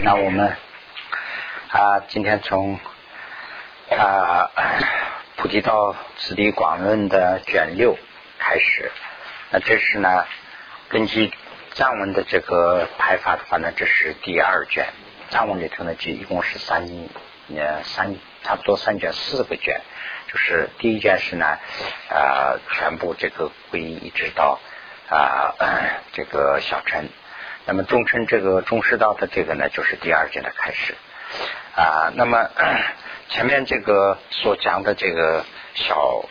[0.00, 0.56] 那我们
[1.70, 2.78] 啊，今天从
[3.90, 4.50] 啊
[5.36, 7.98] 《菩提道次第广论》的卷六
[8.38, 8.92] 开始。
[9.50, 10.24] 那这是呢，
[10.88, 11.32] 根据
[11.72, 14.86] 藏文的这个排法的话呢，这是第二卷。
[15.30, 16.88] 藏文里头呢，就一共是三
[17.54, 19.80] 呃三差不多三卷四个卷。
[20.28, 21.58] 就是第一卷是呢，
[22.08, 24.60] 啊，全部这个归一直到
[25.08, 25.54] 啊
[26.12, 27.08] 这个小乘。
[27.68, 30.94] 那么中称这个中师道的这个呢，就是第二卷的开始
[31.76, 32.10] 啊。
[32.14, 32.48] 那么
[33.28, 35.44] 前面这个所讲的这个
[35.74, 36.24] 小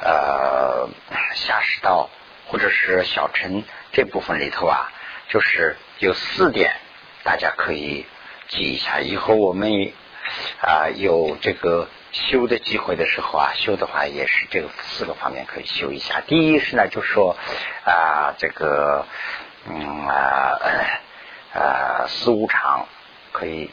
[0.00, 0.88] 呃
[1.34, 2.08] 下士道
[2.46, 4.92] 或者是小乘这部分里头啊，
[5.28, 6.72] 就是有四点，
[7.24, 8.06] 大家可以
[8.46, 9.00] 记一下。
[9.00, 9.92] 以后我们
[10.62, 16.20] 啊有这个修的机会的时候啊，修的话也是这个四个方面可以修一下。
[16.20, 17.36] 第一是呢，就说
[17.84, 19.04] 啊这个。
[19.72, 22.86] 嗯啊呃，呃，四无常
[23.30, 23.70] 可以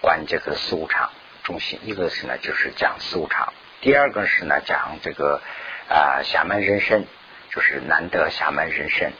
[0.00, 1.10] 管这个四无常
[1.44, 1.78] 中心。
[1.84, 5.40] 一个是呢，就是讲四无常；第二个是呢，讲这个
[5.88, 7.06] 啊侠门人生，
[7.50, 9.12] 就是难得侠门人生，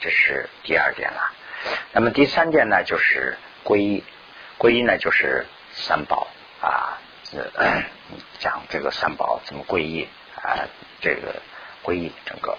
[0.00, 1.32] 这是第二点了。
[1.92, 4.02] 那么第三点呢，就是皈依，
[4.58, 6.26] 皈依呢就是三宝
[6.62, 7.52] 啊，这
[8.38, 10.64] 讲这个三宝怎么皈依啊，
[11.02, 11.42] 这个
[11.82, 12.56] 皈依整个。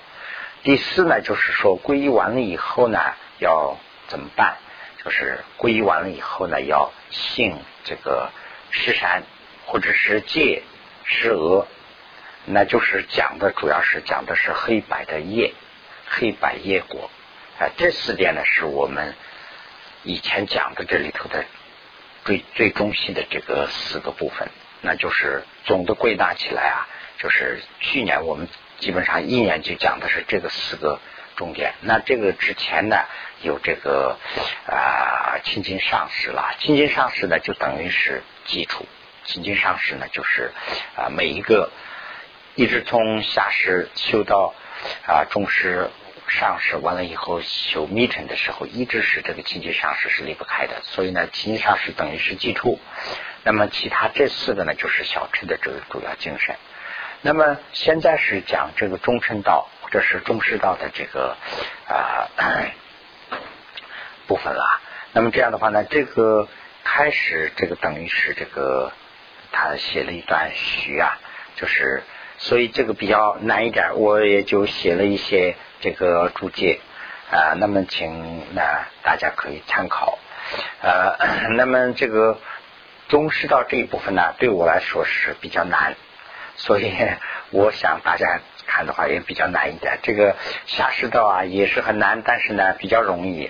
[0.63, 2.99] 第四呢，就是说皈依完了以后呢，
[3.39, 4.57] 要怎么办？
[5.03, 8.29] 就是皈依完了以后呢，要信这个
[8.69, 9.23] 施山
[9.65, 10.61] 或者是戒
[11.03, 11.65] 施额，
[12.45, 15.55] 那就是讲的主要是讲的是黑白的业，
[16.07, 17.09] 黑白业果
[17.57, 17.65] 啊。
[17.75, 19.15] 这四点呢，是我们
[20.03, 21.43] 以前讲的这里头的
[22.23, 24.47] 最最中心的这个四个部分，
[24.81, 26.87] 那就是总的归纳起来啊，
[27.17, 28.47] 就是去年我们。
[28.81, 30.99] 基本上一年就讲的是这个四个
[31.37, 31.75] 重点。
[31.81, 32.97] 那这个之前呢，
[33.41, 34.17] 有这个
[34.67, 38.85] 啊清净上师啦，清净上师呢就等于是基础。
[39.23, 40.51] 清净上师呢就是
[40.97, 41.71] 啊每一个
[42.55, 44.55] 一直从下师修到
[45.07, 45.91] 啊中师、
[46.27, 50.81] 上师，完了以后修密乘的时候，一直是这个清净上师是离不开的。
[50.85, 52.79] 所以呢，清净上师等于是基础。
[53.43, 56.55] 那么其他这四个呢，就是小乘的这个主要精神。
[57.23, 61.37] 那么现在是讲这个中乘道或者是中师道的这个
[61.87, 62.27] 啊
[64.27, 64.81] 部分了。
[65.13, 66.47] 那么这样的话呢，这个
[66.83, 68.91] 开始这个等于是这个
[69.51, 71.19] 他写了一段序啊，
[71.55, 72.01] 就是
[72.39, 76.79] 所以这个比较难一点，我也就写了一些这个注解
[77.29, 77.53] 啊。
[77.57, 80.17] 那么请那大家可以参考。
[80.81, 81.17] 呃，
[81.55, 82.39] 那么这个
[83.09, 85.95] 中师道这一部分呢，对我来说是比较难。
[86.63, 86.93] 所以
[87.49, 89.97] 我想大家看的话也比较难一点。
[90.03, 90.35] 这个
[90.67, 93.49] 下士道啊也是很难，但是呢比较容易。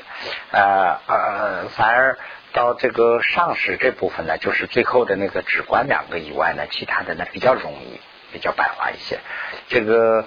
[0.51, 2.17] 呃呃，反而
[2.53, 7.99] 到这个上士这部分呢，就是最后的那个只观两个以外呢，其他的呢比较容易，
[8.31, 9.19] 比较白话一些。
[9.67, 10.25] 这个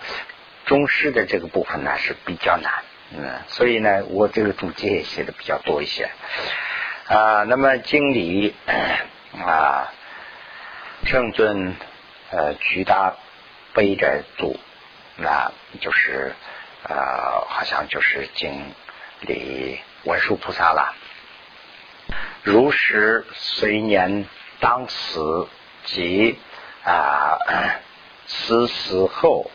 [0.66, 2.71] 中士的这个部分呢是比较难，
[3.16, 6.11] 嗯，所以呢我这个注解也写的比较多一些。
[7.09, 8.55] 啊，那么经理
[9.43, 9.91] 啊，
[11.06, 11.75] 圣尊。
[12.37, 13.15] 呃，巨大
[13.75, 14.59] 背着祖，
[15.17, 16.34] 那就是
[16.83, 18.72] 呃，好像就是经
[19.21, 20.97] 里文殊菩萨了。
[22.43, 24.27] 如是随年
[24.59, 25.47] 当死
[25.84, 26.37] 及
[26.83, 27.39] 啊
[28.27, 29.49] 死死后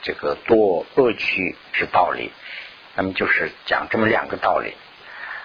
[0.00, 2.32] 这个多恶趣之道理，
[2.94, 4.74] 那么就是讲这么两个道理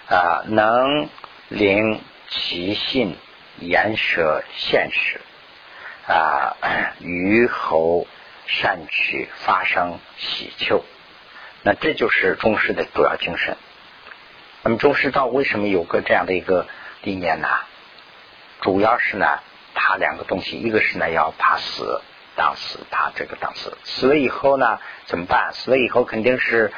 [0.08, 1.10] 啊，能
[1.50, 3.18] 令其性
[3.60, 5.20] 言舍现实。
[6.10, 6.58] 啊，
[7.02, 8.08] 于侯
[8.48, 10.84] 善取发生喜求，
[11.62, 13.56] 那这就是中师的主要精神。
[14.64, 16.66] 那么中师道为什么有个这样的一个
[17.04, 17.48] 理念呢？
[18.62, 19.40] 主要是呢，
[19.76, 22.02] 怕两个东西，一个是呢要怕死，
[22.36, 25.52] 当死怕这个当死，死了以后呢怎么办？
[25.54, 26.74] 死了以后肯定是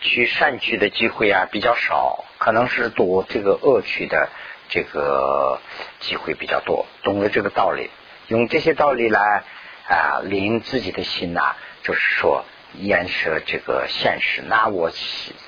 [0.00, 4.30] 去善取的机会啊比较少，可能是多这个恶取的
[4.70, 5.60] 这个
[6.00, 6.86] 机会比较多。
[7.02, 7.90] 懂了这个道理。
[8.32, 9.44] 用这些道理来
[9.86, 14.40] 啊，令自己的心呐，就是说，掩饰这个现实。
[14.40, 14.90] 那我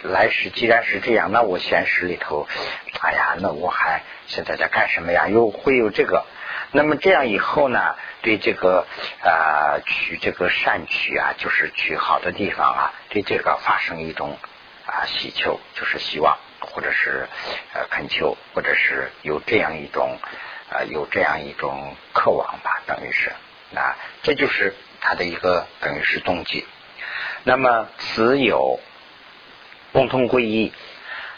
[0.02, 2.46] 来世既然是这样，那我现实里头，
[3.00, 5.28] 哎呀，那我还现在在干什么呀？
[5.28, 6.26] 又会有这个。
[6.72, 8.87] 那么这样以后呢，对这个
[9.22, 14.37] 啊，去这个善取啊，就是去好的地方啊，对这个发生一种
[14.84, 17.28] 啊祈求，就是希望，或者是
[17.72, 20.19] 呃恳求，或者是有这样一种。
[20.70, 23.31] 啊，有这样一种渴望吧，等于是
[23.75, 26.64] 啊，这就是他的一个等于是动机。
[27.44, 28.81] 那么此有
[29.93, 30.72] 共同归依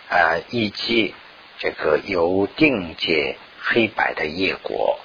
[0.08, 1.14] 啊，以及
[1.58, 5.00] 这个有定界黑白的业果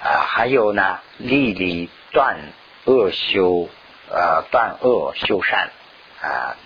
[0.00, 2.38] 啊，还有呢，立立断
[2.84, 3.68] 恶修
[4.08, 5.70] 呃断恶修善
[6.22, 6.56] 啊，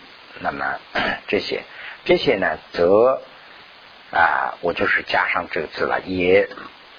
[0.41, 0.79] 那么
[1.26, 1.62] 这些
[2.05, 3.23] 这些呢，则
[4.12, 6.49] 啊，我就是加上这个字了，也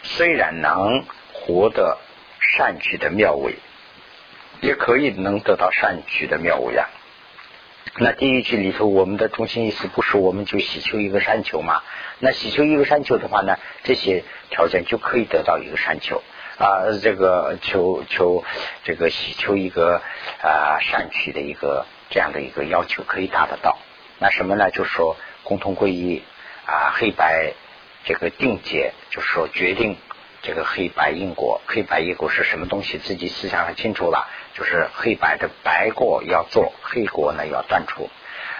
[0.03, 1.98] 虽然能活得
[2.39, 3.56] 善趣的妙味，
[4.62, 6.89] 也可以能得到善趣的妙味啊。
[7.98, 11.81] 那第一句里头，我们的中心意思不是我们就祈求一个山丘嘛？
[12.19, 16.24] 那祈求一个山丘的话呢，这些条件就可以得到一个山丘
[16.57, 18.44] 啊，这个求求
[18.83, 20.01] 这个祈求一个
[20.42, 23.77] 啊善趣的一个这样的一个要求可以达得到。
[24.19, 24.71] 那什么呢？
[24.71, 26.24] 就是说共同归一
[26.65, 27.53] 啊，黑白
[28.03, 29.98] 这个定解，就是说决定
[30.42, 34.27] 这个黑白因果，黑白因果是什么东西，自己思想很清楚了。
[34.53, 38.09] 就是黑白的白过要做，黑过呢要断除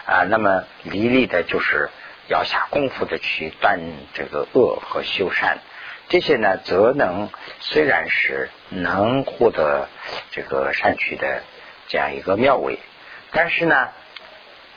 [0.05, 0.23] 啊。
[0.23, 1.89] 那么离离的就是
[2.27, 3.79] 要下功夫的去断
[4.13, 5.57] 这个恶和修善，
[6.07, 7.29] 这些呢则能
[7.59, 9.89] 虽然是能获得
[10.31, 11.43] 这个善趣的
[11.88, 12.79] 这样一个妙味，
[13.31, 13.89] 但是呢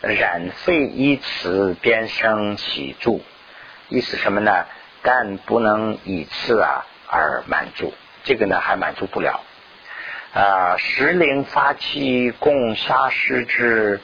[0.00, 3.22] 染非以此边生起住，
[3.88, 4.64] 意思什么呢？
[5.02, 7.92] 但不能以次啊而满足，
[8.24, 9.42] 这个呢还满足不了。
[10.32, 14.00] 啊，时灵发起共下施之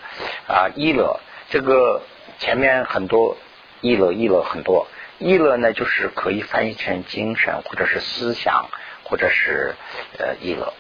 [0.47, 1.19] 啊，一乐，
[1.49, 2.03] 这个
[2.39, 3.37] 前面很多
[3.81, 4.87] 一乐一乐很多，
[5.19, 8.69] 一乐呢就是可以翻译成精神或者是思想
[9.05, 9.75] 或者是
[10.19, 10.73] 呃一乐。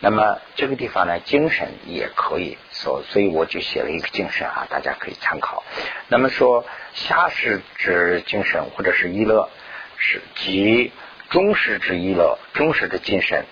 [0.00, 5.64] 那么这个地方呢，精神也可以说，所以我就写了一个精神啊，大家可以参考。
[6.08, 9.48] 那么说下施之精神或者是一乐，
[9.96, 10.92] 是即
[11.30, 13.46] 忠实之一乐，忠实的精神。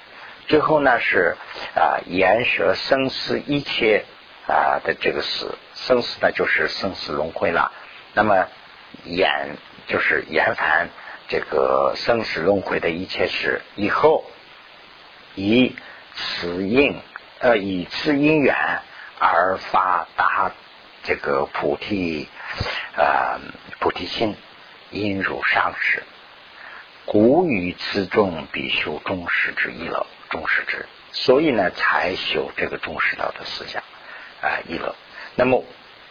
[0.47, 1.37] 最后呢是
[1.75, 4.05] 啊，言舍生死一切
[4.47, 7.73] 啊的这个死，生死呢就是生死轮回了。
[8.13, 8.49] 那么
[9.05, 9.57] 言
[9.87, 10.91] 就是言凡
[11.29, 14.25] 这个生死轮回的一切事，以后
[15.35, 15.75] 以
[16.17, 16.97] 此因
[17.41, 18.55] 呃以此因缘
[19.19, 20.53] 而发达
[21.03, 22.29] 这个菩提
[22.97, 23.41] 呃
[23.81, 24.37] 菩提心，
[24.91, 26.03] 因如上师，
[27.05, 30.07] 古语此众必修中师之一了。
[30.31, 33.83] 中师之，所以呢，才修这个中师道的思想
[34.41, 34.97] 啊，一乐。
[35.37, 35.63] 那么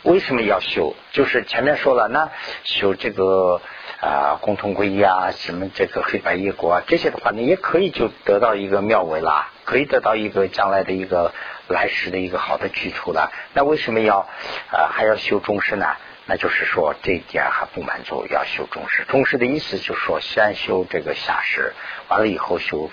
[0.03, 0.95] 为什么要修？
[1.11, 2.29] 就是前面说了，那
[2.63, 3.61] 修这个
[4.01, 11.33] 啊，共同归一啊，什么这个黑白业果啊，这些的话呢，也可以就得到一个妙位啦，可以得到一个将来的一个
[11.67, 13.31] 来世的一个好的去处了。
[13.53, 14.27] 那为什么要
[14.71, 15.95] 啊还要修重视呢？
[16.25, 19.03] 那就是说这一点还不满足，要修重视。
[19.05, 21.73] 重视的意思就是说，先修这个下士，
[22.07, 22.91] 完了以后修。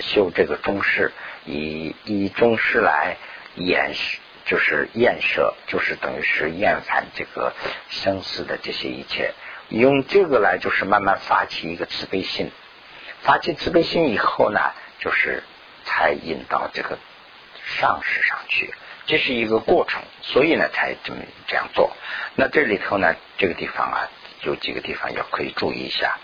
[0.00, 1.12] 修这个中式，
[1.46, 3.16] 以以中式来
[3.56, 4.18] 掩饰，
[4.48, 7.52] 就是厌舍，就是等于是厌烦这个
[7.90, 9.34] 生死的这些一切，
[9.68, 12.50] 用这个来就是慢慢发起一个慈悲心，
[13.20, 15.44] 发起慈悲心以后呢，就是
[15.84, 16.98] 才引到这个
[17.64, 18.72] 上世上去，
[19.04, 21.94] 这是一个过程，所以呢才这么这样做。
[22.34, 24.08] 那这里头呢，这个地方啊，
[24.42, 26.16] 有几个地方要可以注意一下。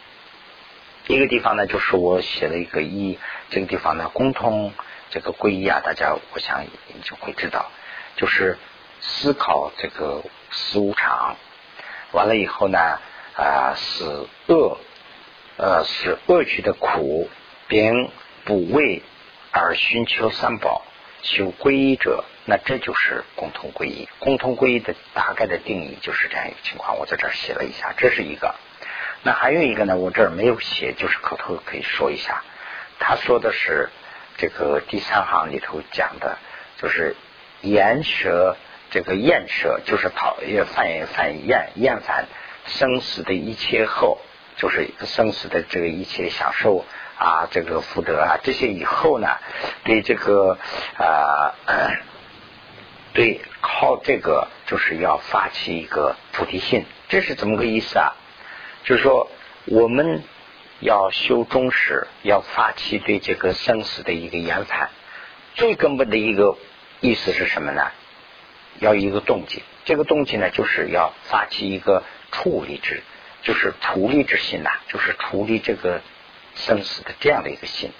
[1.06, 3.19] 一个地方呢，就是我写了一个一，
[3.50, 4.73] 这个地方呢，共通
[5.11, 6.65] 这个归一啊，大家我想
[7.03, 7.70] 就会知道，
[8.16, 8.58] 就是
[9.00, 11.37] 思考这个死无常，
[12.12, 12.78] 完了以后呢，
[13.36, 14.79] 啊，死恶，
[15.56, 17.29] 呃，是恶趣的苦，
[17.69, 18.10] 并
[18.44, 19.03] 不为
[19.50, 20.82] 而寻求三宝，
[21.22, 24.08] 求皈依者，那这就是共同皈依。
[24.19, 28.55] 共同皈依的大概的定义就是这样一个情况，我在这儿写了一下，这是一个。
[29.22, 32.43] 那还有一个呢，我这儿没有写，就是口头可以说一下。
[32.98, 33.91] 他说的是
[34.36, 36.39] 这个第三行里头讲的，
[36.77, 37.17] 就是
[37.65, 38.56] 厌舍
[38.91, 42.27] 这个厌舍，就是讨厌犯犯厌厌烦
[42.67, 44.19] 生死的一切后，
[44.56, 46.85] 就是生死的这个一切享受
[47.19, 49.29] 啊，这个福德啊，这些以后呢，
[49.85, 50.59] 对这个
[50.99, 51.55] 啊，
[53.13, 58.13] 对靠这个就是要发起一个菩提心，这是怎么个意思啊？
[58.85, 59.31] 就是说，
[59.67, 60.23] 我们
[60.81, 64.91] 要修中史，要发起对这个生死的一个研判。
[65.55, 66.56] 最根本的一个
[67.01, 67.91] 意思是什么呢？
[68.79, 69.63] 要一个动机。
[69.84, 73.03] 这个动机呢，就是要发起一个处理之，
[73.43, 76.01] 就是处理之心呐，就是处理这个
[76.55, 77.93] 生死的这样的一个心。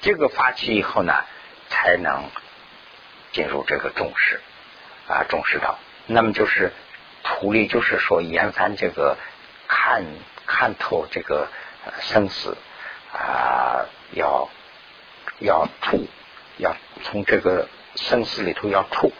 [0.00, 1.24] 这个发起以后呢，
[1.68, 2.30] 才能
[3.32, 4.40] 进入这个重视
[5.08, 5.78] 啊，重视道。
[6.06, 6.72] 那么就是
[7.24, 9.16] 处理，就是说研判这个。
[9.66, 10.04] 看
[10.46, 11.48] 看透这个
[12.02, 12.56] 生死
[13.12, 14.50] 啊，要
[15.40, 16.06] 要处，
[16.58, 19.12] 要从这个生死里头要出，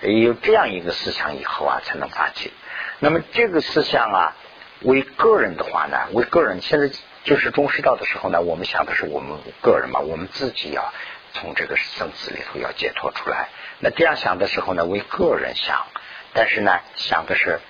[0.00, 2.52] 有这样一个思想以后啊，才能发起。
[2.98, 4.36] 那么这个思想啊，
[4.80, 6.90] 为个人的话呢，为个人现在
[7.24, 10.92] 就是中世道的时候呢，我们想的是我们个人嘛，我们自己要
[11.32, 13.48] 从这个生死里头要解脱出来。
[13.78, 15.86] 那这样想的时候呢，为个人想，
[16.32, 17.60] 但是呢，想的是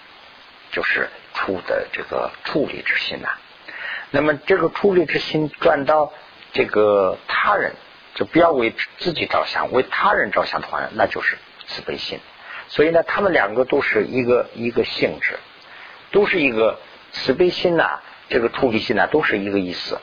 [0.71, 3.29] 就是出的这个处理之心呐。
[4.11, 6.13] 那么这个处理之心转到
[6.53, 7.75] 这个他人，
[8.15, 12.21] 就不要为自己着想，为他人着想的话，那就是慈悲心。
[12.69, 15.39] 所以呢，他们两个都是一个一个性质，
[16.11, 16.79] 都是一个
[17.13, 19.99] 慈悲心呐，这个处理心呐，都是一个意思。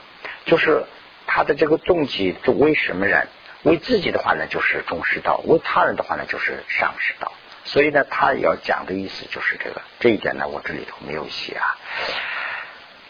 [0.45, 0.83] 就是
[1.27, 3.27] 他的这个动机，就为什么人？
[3.63, 7.31] 为自己的话呢，就是中师道；为他人的话呢，就是上师道。
[7.65, 9.81] 所以呢，他要讲的意思就是这个。
[9.99, 11.77] 这一点呢，我这里头没有写啊。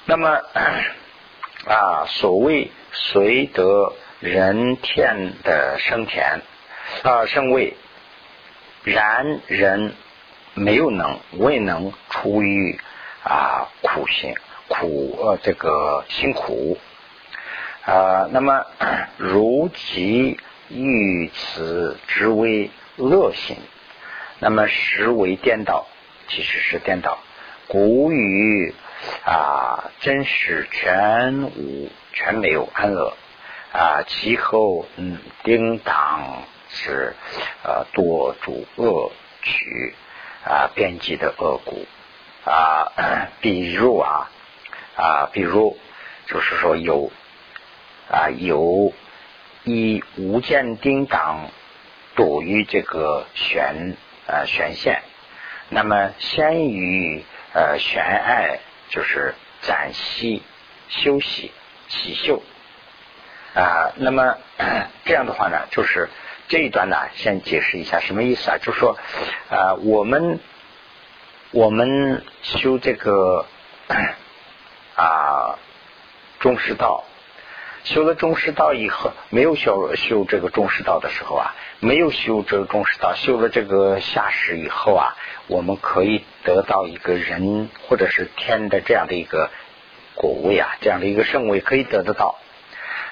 [0.06, 0.30] 那么
[1.68, 6.42] 啊，所谓随得人天的生田
[7.04, 7.76] 啊生位。
[8.84, 9.94] 然人
[10.54, 12.80] 没有能未能出于
[13.24, 14.34] 啊苦行
[14.70, 16.78] 苦呃这个辛苦
[17.86, 18.66] 啊那么
[19.18, 23.58] 如其欲此之为乐行，
[24.40, 25.88] 那么实为颠倒，
[26.30, 27.20] 其实是颠倒。
[27.68, 28.74] 古语
[29.26, 33.14] 啊真实全无全没有安乐
[33.72, 36.44] 啊其后嗯叮当。
[36.72, 37.16] 是
[37.64, 39.12] 呃多主恶
[39.42, 39.96] 取
[40.46, 41.88] 啊编辑的恶骨
[42.46, 42.92] 啊，
[43.42, 44.30] 比如啊
[44.96, 45.80] 啊，比如
[46.28, 47.12] 就是说有
[48.08, 48.94] 啊有
[49.64, 51.50] 以无间叮当
[52.16, 53.98] 躲于这个悬
[54.28, 55.02] 呃悬线，
[55.70, 58.60] 那么先于呃悬爱
[58.90, 60.44] 就是暂息
[60.88, 61.52] 休息
[61.88, 62.44] 洗袖
[63.54, 64.36] 啊，那么
[65.06, 66.10] 这样的话呢，就是。
[66.52, 68.58] 这一段呢，先解释一下什么意思啊？
[68.58, 68.98] 就是说，
[69.52, 70.40] 啊，我们
[71.52, 73.46] 我们修这个
[74.96, 75.60] 啊
[76.40, 77.04] 中师道，
[77.84, 85.16] 修了中师道以后，没有修修这个中师道的时候啊，没有修这个中师道，修了这个下士以后啊，
[85.46, 89.52] 我们可以得到一个人或者是天的这样的一个
[90.16, 92.40] 果位啊，这样的一个圣位可以得得到。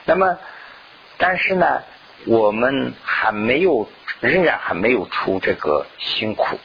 [0.08, 0.40] 那么，
[1.20, 1.84] 但是呢？
[2.26, 3.88] 我们还没有，
[4.22, 6.58] 仍然还没有出这个辛苦，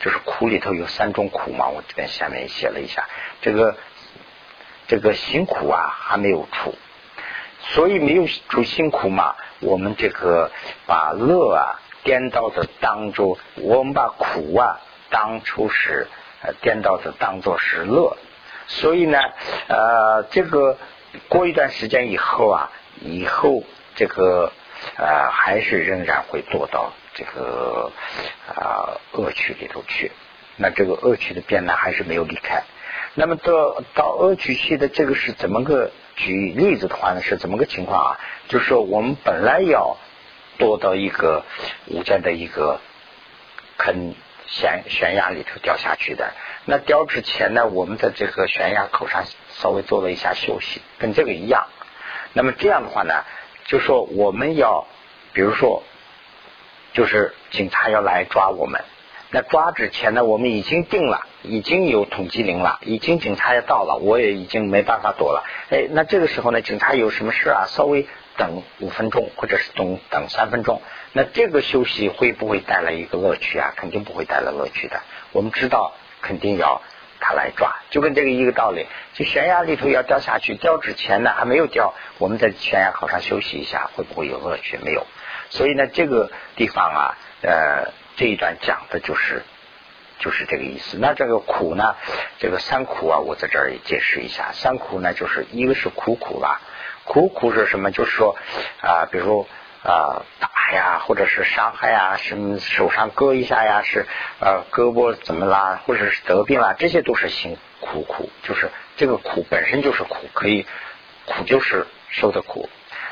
[0.00, 1.68] 就是苦里头有三种苦嘛。
[1.68, 3.04] 我这边下面写了一下，
[3.40, 3.76] 这个
[4.88, 6.74] 这个辛苦啊还没有出，
[7.60, 9.36] 所以没有出辛苦嘛。
[9.60, 10.50] 我们这个
[10.86, 14.80] 把乐啊颠倒的当做，我们把苦啊
[15.10, 16.08] 当初是
[16.60, 18.16] 颠倒的当做是乐，
[18.66, 19.18] 所以呢，
[19.68, 20.76] 呃，这个
[21.28, 24.52] 过一段时间以后啊，以后这个。
[24.96, 27.90] 啊，还是仍然会堕到这个
[28.46, 30.12] 啊恶趣里头去。
[30.54, 32.62] 那这个恶趣的边呢，还是没有离开。
[33.14, 37.20] 那么到到恶趣去的这个是怎么个举例子的话呢？
[37.20, 38.20] 是怎么个情况啊？
[38.46, 39.96] 就是说我们本来要
[40.60, 41.44] 堕到一个
[41.86, 42.80] 无间的一个
[43.78, 44.14] 坑
[44.46, 46.32] 悬悬崖里头掉下去的。
[46.70, 51.66] 那掉之前呢，我们在这个悬崖口上稍微做了一下休息，跟这个一样。
[52.34, 53.24] 那么这样的话呢？
[53.64, 54.86] 就说我们要，
[55.32, 55.82] 比如说，
[56.92, 58.82] 就是警察要来抓我们，
[59.30, 65.44] 那抓之前呢，我们已经定了，已经有统计令了，已经警察也到了，我也已经没办法躲了。
[65.70, 67.64] 哎，那这个时候呢，警察有什么事啊？
[67.66, 68.06] 稍微
[68.36, 70.82] 等五分钟，或者是等等三分钟，
[71.14, 73.72] 那这个休息会不会带来一个乐趣啊？
[73.74, 75.00] 肯定不会带来乐趣的。
[75.32, 76.82] 我们知道，肯定要。
[77.20, 78.86] 他来抓，就跟这个一个道理。
[79.12, 84.78] 就悬崖里头要掉下去，掉之前呢还没有掉，我们在悬崖口上休息一下，会不会有乐趣？
[84.84, 85.04] 没有。
[85.50, 89.42] 所以呢，这个地方啊，呃，这一段讲的就是
[90.20, 90.96] 就是这个意思。
[90.96, 91.96] 那这个苦呢，
[92.38, 94.52] 这个三苦啊，我在这儿也解释一下。
[94.52, 96.60] 三苦呢，就是一个是苦苦吧，
[97.02, 97.90] 苦苦是什么？
[97.90, 98.36] 就是说
[98.80, 99.48] 啊，比如说。
[99.88, 104.04] 啊，打呀，或者是伤害啊，什么手上割一下呀，是
[104.38, 110.66] 呃胳膊怎么啦，或者是得病啦，这些都是辛苦苦，就是这个苦本身就是苦，可以
[111.24, 112.68] 苦就是受的苦。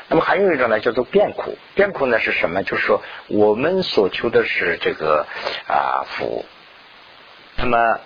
[0.07, 2.61] 那么还有一种呢，叫做变苦，变苦呢是什么？
[2.61, 5.25] 就是说我们所求的是这个
[5.67, 6.45] 啊福，
[7.55, 7.99] 那么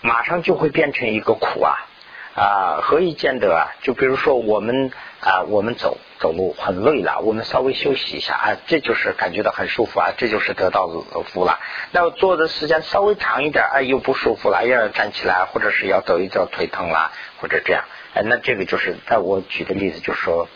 [0.00, 1.86] 马上就会变成一个苦啊。
[2.40, 3.76] 啊，何以见得啊？
[3.82, 10.88] 就比如说我们啊，我们走走路很累了，我们稍微休息一下啊，这就是感觉到很舒服啊，这就是得到
[11.26, 11.60] 福了。
[11.92, 20.48] 那坐的时间稍微长一点，哎，又不舒服了，要站起来，或者是要走一走，腿疼了，或者这样，哎，那这个就是，在我举的例子就是说，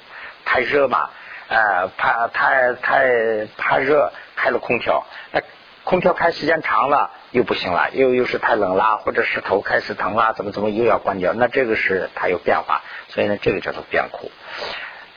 [0.47, 1.11] 太热嘛，
[1.49, 5.43] 呃，怕太太怕热，开了空调，那
[5.85, 11.35] 空调开时间长了又不行了，又又是太冷了，或者是头开始疼了，怎么怎么又要关掉？
[11.35, 14.33] 那这个是它有变化，所以呢，这个叫做变苦。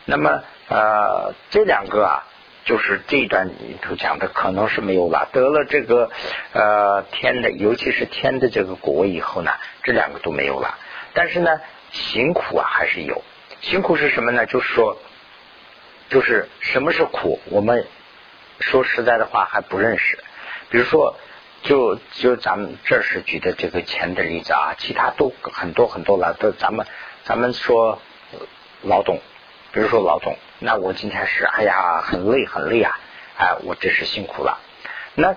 [0.03, 2.24] 那么呃，这两个啊，
[2.65, 5.29] 就是这一段里头讲的，可能是没有了。
[5.31, 6.09] 得了这个
[6.51, 9.51] 呃天的，尤其是天的这个果以后呢，
[9.83, 10.77] 这两个都没有了。
[11.13, 13.24] 但是呢，辛苦啊还是有。
[13.62, 14.45] 辛苦是什么呢？
[14.45, 14.97] 就是说，
[16.09, 17.39] 就是什么是苦？
[17.50, 17.88] 我们
[18.59, 20.19] 说实在的话还不认识。
[20.69, 21.15] 比如说，
[21.63, 26.36] 就就咱们这是举的这个钱的例子啊，其他都很多很多了。
[26.39, 26.86] 都咱们
[27.24, 28.00] 咱们说
[28.83, 29.21] 劳动，
[29.71, 33.00] 比如说劳动，那我今天是哎呀很累很累啊，
[33.38, 34.59] 哎我真是辛苦了。
[35.15, 35.36] 那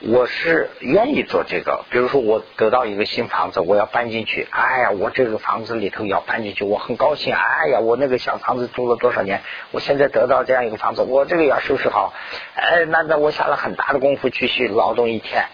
[0.00, 12.12] 我是愿意做这个，比如说我得到一个新房子，我要搬进去，哎呀我这个房子里头要搬进去，我很高兴，哎呀我那个小房子住了多少年，我现在得到这样一个房子，我这个要收拾好，
[12.54, 15.46] 哎那那我下了很大的功夫去去劳动一天，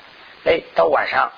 [0.45, 1.33] 哎到晚上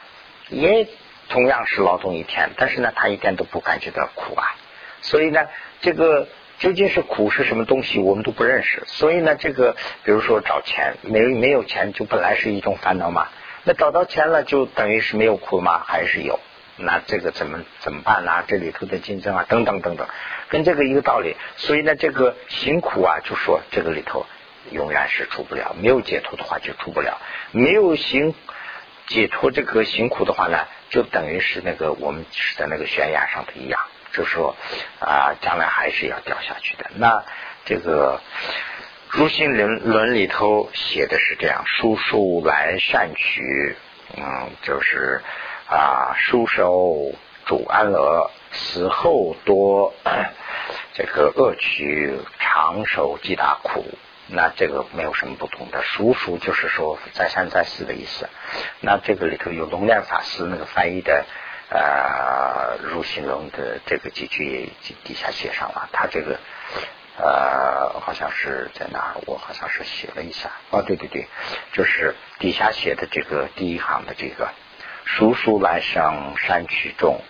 [0.49, 0.88] 也
[1.28, 4.54] 同样是劳动一天，但是呢他一点都不感觉到苦啊，
[5.00, 5.40] 所以呢
[5.80, 6.28] 这个。
[6.62, 8.85] 究竟是苦是什么东西，我们都不认识。
[8.87, 13.26] 所以呢，这个比如说找钱，没没有钱就本来是一种烦恼嘛。
[13.64, 15.83] 那找到钱了，就等于是没有苦吗？
[15.85, 16.38] 还是有？
[16.76, 18.45] 那这个怎么怎么办呢？
[18.47, 20.07] 这里头的竞争啊，等等等等，
[20.50, 21.35] 跟这个一个道理。
[21.57, 24.25] 所以呢，这个辛苦啊，就说这个里头
[24.71, 27.21] 永远是出不了，没有解脱的话就出不了。
[27.50, 28.37] 没有行
[29.09, 33.81] 解脱这个辛苦的话呢，就等于是那个我们是在那个悬崖上的一样。
[34.12, 34.54] 就说
[35.00, 36.90] 啊，将来还是要掉下去的。
[36.97, 37.25] 那
[37.64, 38.21] 这个
[39.19, 43.76] 《入心论论》里头写的是这样：叔叔来善取，
[44.16, 45.23] 嗯，就是
[45.69, 47.12] 啊，叔守
[47.47, 49.95] 主安乐，死后多
[50.95, 53.85] 这个恶取，长寿极大苦。
[54.28, 55.83] 那这个没有什么不同的。
[55.83, 58.28] 叔叔就是说再三再四的意思。
[58.81, 61.25] 那这个里头有龙莲法师那个翻译的。
[61.75, 64.71] 呃，入心龙的这个几句
[65.05, 66.38] 底下写上了，他这个
[67.16, 69.14] 呃，好像是在哪儿？
[69.25, 70.51] 我好像是写了一下。
[70.70, 71.27] 哦，对对对，
[71.73, 74.51] 就是底下写的这个第一行的这个
[75.07, 77.23] “叔叔来生山区中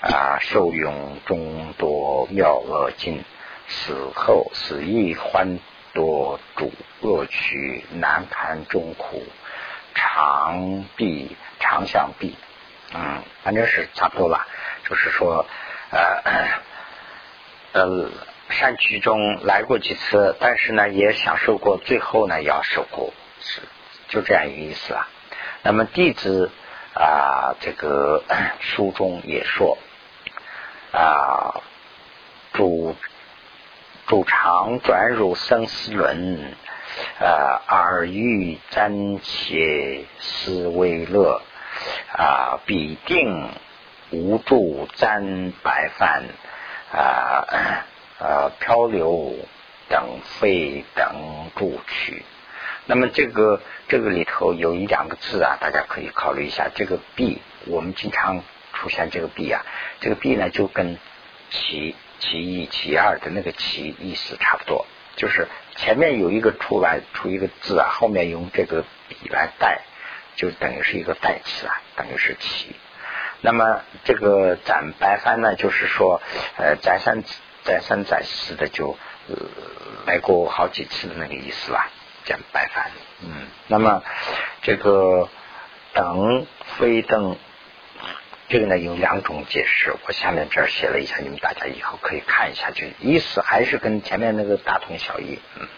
[0.00, 3.22] 啊，受用众多妙恶尽，
[3.68, 5.58] 死后死亦欢
[5.92, 9.22] 多主恶趣难堪众苦，
[9.94, 12.34] 长臂长相臂。
[12.94, 14.46] 嗯，反正是差不多吧。
[14.84, 15.46] 就是说，
[15.90, 16.22] 呃
[17.72, 18.10] 呃，
[18.50, 23.62] 山区中来过几次，但是呢，也享受过，最后呢，要受苦，是
[24.08, 25.08] 就这样一个意思啊。
[25.62, 26.50] 那么弟子
[26.94, 28.22] 啊，这个
[28.60, 29.78] 书中也说
[30.92, 31.62] 啊，
[32.52, 32.94] 主
[34.06, 36.54] 主常转入生死轮，
[37.20, 41.40] 呃，耳欲暂且思为乐。
[42.16, 43.48] 啊，必定
[44.10, 46.24] 无助沾白饭
[46.92, 47.46] 啊，
[48.18, 49.34] 呃，漂流
[49.88, 52.24] 等非等助取。
[52.84, 56.68] 那么这个这个里头有一两个字啊，大家可以考虑一下。
[56.74, 58.42] 这个必，我们经常
[58.72, 59.64] 出现这个必啊，
[60.00, 60.98] 这个必呢就跟
[61.50, 69.82] 其其一其二的那个其意思差不多，就是前面有一个出来出一个字啊，后面用这个笔来代。
[70.36, 72.74] 就等于是一个代词啊，等于是其。
[73.40, 76.22] 那么这个斩白帆呢，就是说，
[76.56, 77.22] 呃，再三
[77.64, 78.96] 再三再四的就
[79.28, 79.36] 呃
[80.06, 81.90] 来过好几次的那个意思吧，
[82.24, 82.90] 斩白帆。
[83.24, 84.02] 嗯，那么
[84.62, 85.28] 这个
[85.92, 86.46] 等
[86.78, 87.36] 非等，
[88.48, 95.40] 这个呢有两种解释，我下面这儿写了一下，你们大家以后可以看一下，就意思还是跟前面那个大同小异。
[95.58, 95.68] 嗯。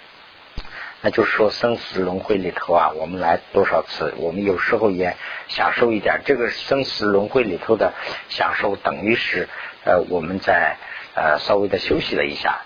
[1.05, 6.23] 那就是说，生死轮回里头啊，我们来多少次，我们有时候也享受一点。
[6.25, 7.93] 这个生死轮回里头的
[8.31, 9.51] 享受，等于是
[9.85, 10.79] 呃，我们在
[11.15, 12.63] 呃稍微的休息了一下，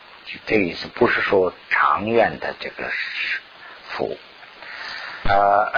[0.46, 2.88] 这个意思不是说长远的这个
[3.88, 4.16] 福。
[5.24, 5.72] 呃，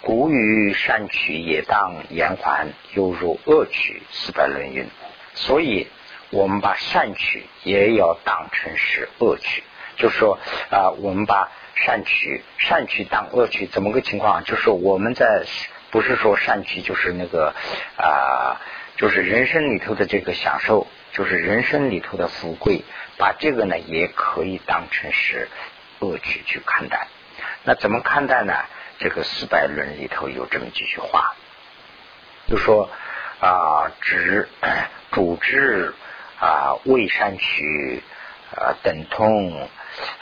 [0.00, 4.88] 古语善取也当延缓，犹如恶取，四百论云。
[5.34, 5.88] 所以
[6.30, 9.62] 我们把善取也要当成是恶取，
[9.98, 10.38] 就是说
[10.70, 11.52] 啊，我们把。
[11.76, 14.42] 善取善取当恶取，怎么个情况？
[14.44, 15.44] 就是我们在
[15.90, 17.54] 不是说善取，就是那个
[17.96, 18.60] 啊，
[18.96, 22.82] 就是人生里头的这个享受，就是人生里头的富贵，
[23.18, 25.48] 把这个呢也可以当成是
[26.00, 27.08] 恶取去看待。
[27.64, 28.54] 那怎么看待呢？
[28.98, 31.34] 这个四百论里头有这么几句话，
[32.48, 32.88] 就说
[33.40, 34.48] 啊，知
[35.10, 35.94] 主之
[36.40, 38.02] 啊未善取
[38.54, 39.68] 啊等同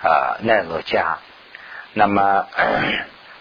[0.02, 1.18] 啊奈何家。
[1.94, 2.46] 那么，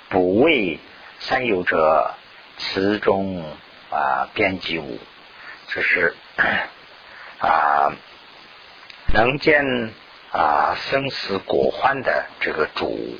[0.09, 0.79] 不为
[1.19, 2.13] 三有者，
[2.57, 3.43] 词中
[3.89, 4.99] 啊编辑物，
[5.67, 6.15] 就是
[7.41, 7.91] 啊
[9.11, 9.91] 能见
[10.31, 13.17] 啊生死果患的这个主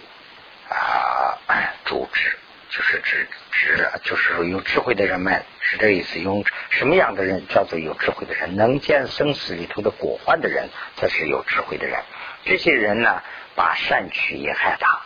[0.70, 1.38] 啊
[1.86, 2.38] 主旨。
[2.70, 6.18] 就是指指，就是说有智慧的人们是这意思。
[6.18, 8.56] 用什么样的人叫做有智慧的人？
[8.56, 12.00] 能见生死里头的果患的人才是有智慧的人。
[12.46, 13.22] 这些人呢，
[13.54, 15.04] 把善取也害怕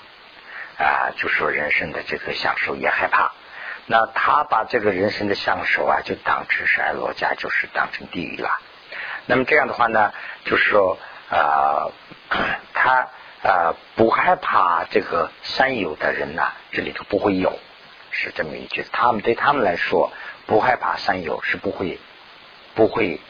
[0.77, 3.31] 啊，就说人生的这个享受也害怕。
[3.85, 8.59] 那他把这个人生的享受啊，就当成是爱罗家，就是当成地狱了。
[9.25, 10.13] 那么这样的话呢，
[10.45, 10.97] 就是说
[11.29, 11.89] 啊，
[12.73, 13.09] 他。
[13.43, 17.57] 啊，不害怕这个三有的人呐，这里头不会有，
[18.09, 18.83] 是这么一句。
[18.91, 20.11] 他们对他们来说，
[20.47, 21.99] 不害怕三有是不会，
[22.73, 23.21] 不会，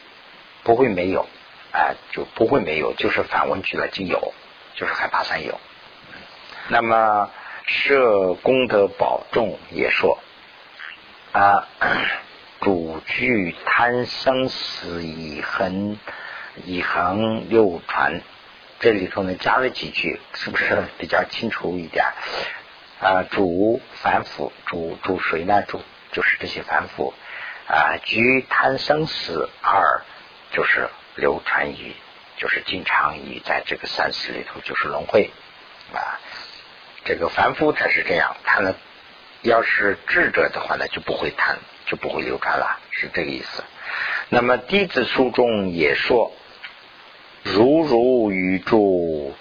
[0.64, 1.28] 不会没有，
[1.72, 4.32] 啊，就不会没有，就是反问句了就有，
[4.74, 5.60] 就是害怕三有。
[6.70, 7.30] 那么
[7.64, 10.18] 设功德保重也说
[11.32, 11.66] 啊，
[12.60, 15.98] 主具贪生死以恒
[16.64, 18.20] 以恒流传。
[18.80, 22.04] 这里头呢加了几句，是不是比较清楚一点？
[23.00, 25.62] 啊，主反腐，主主谁呢？
[25.62, 25.80] 主
[26.12, 27.14] 就是这些反腐
[27.66, 30.02] 啊，居贪生死二
[30.52, 31.94] 就是流传于，
[32.36, 35.30] 就是经常于在这个三世里头就是轮回
[35.94, 36.20] 啊。
[37.08, 38.74] 这个凡夫他是这样，他呢
[39.40, 43.64] 要是智者的话呢就不会贪，就不会流传了，是这个意思。
[44.28, 46.32] 那么弟子书中也说。
[47.44, 49.32] 如如雨珠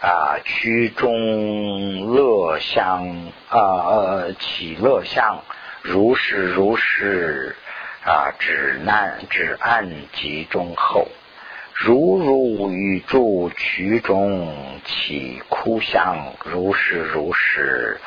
[0.00, 5.42] 啊，曲中乐相啊，起乐相，
[5.82, 7.56] 如是如是
[8.04, 11.08] 啊，指难指暗集中后，
[11.78, 18.00] 如如与住曲中起哭相，如是如是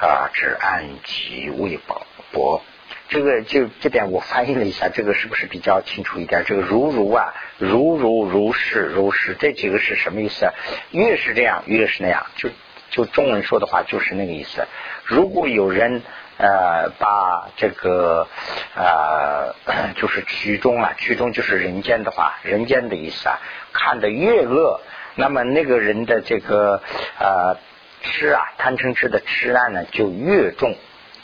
[0.00, 2.62] 啊，只按其未饱薄。
[3.08, 6.44] 这个就这点我翻译了一下，这个是不是比较清楚一点？
[6.46, 10.52] 这个如如啊，如如如是如是，这几个是什么意思啊？
[10.92, 12.26] 越是这样，越是那样。
[12.36, 12.50] 就
[12.90, 14.66] 就中文说的话，就是那个意思。
[15.04, 16.02] 如果有人
[16.36, 18.26] 呃把这个
[18.74, 19.54] 呃
[19.96, 23.38] 就是曲中啊，曲中就是人间的话，人间的意思啊，
[23.72, 24.80] 看得越恶，
[25.14, 26.82] 那么那个人的这个
[27.18, 27.56] 呃
[28.02, 30.74] 痴啊，贪嗔痴的痴难呢就越重，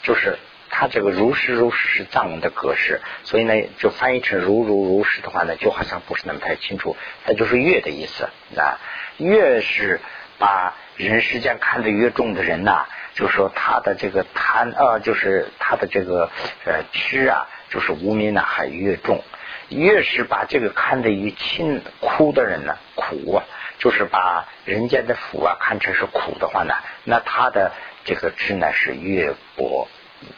[0.03, 0.37] 就是。
[0.77, 6.97] 他这个如是如是是藏文的格式，所以呢，就翻译成如如如是的话呢，就好像不是那么太清楚。
[7.23, 8.75] 它就是越的意思啊，
[9.15, 10.01] 越是
[10.37, 16.29] 把人世间看得越重的人呐，就说他的这个贪啊，就是他的这个
[16.65, 19.23] 呃痴啊，就是无名呢还越重。
[19.69, 23.43] 越是把这个看得越轻苦的人呢，苦啊，
[23.79, 27.71] 就是把人间的福啊看成是苦的话呢，那他的
[28.03, 29.87] 这个智呢是越薄。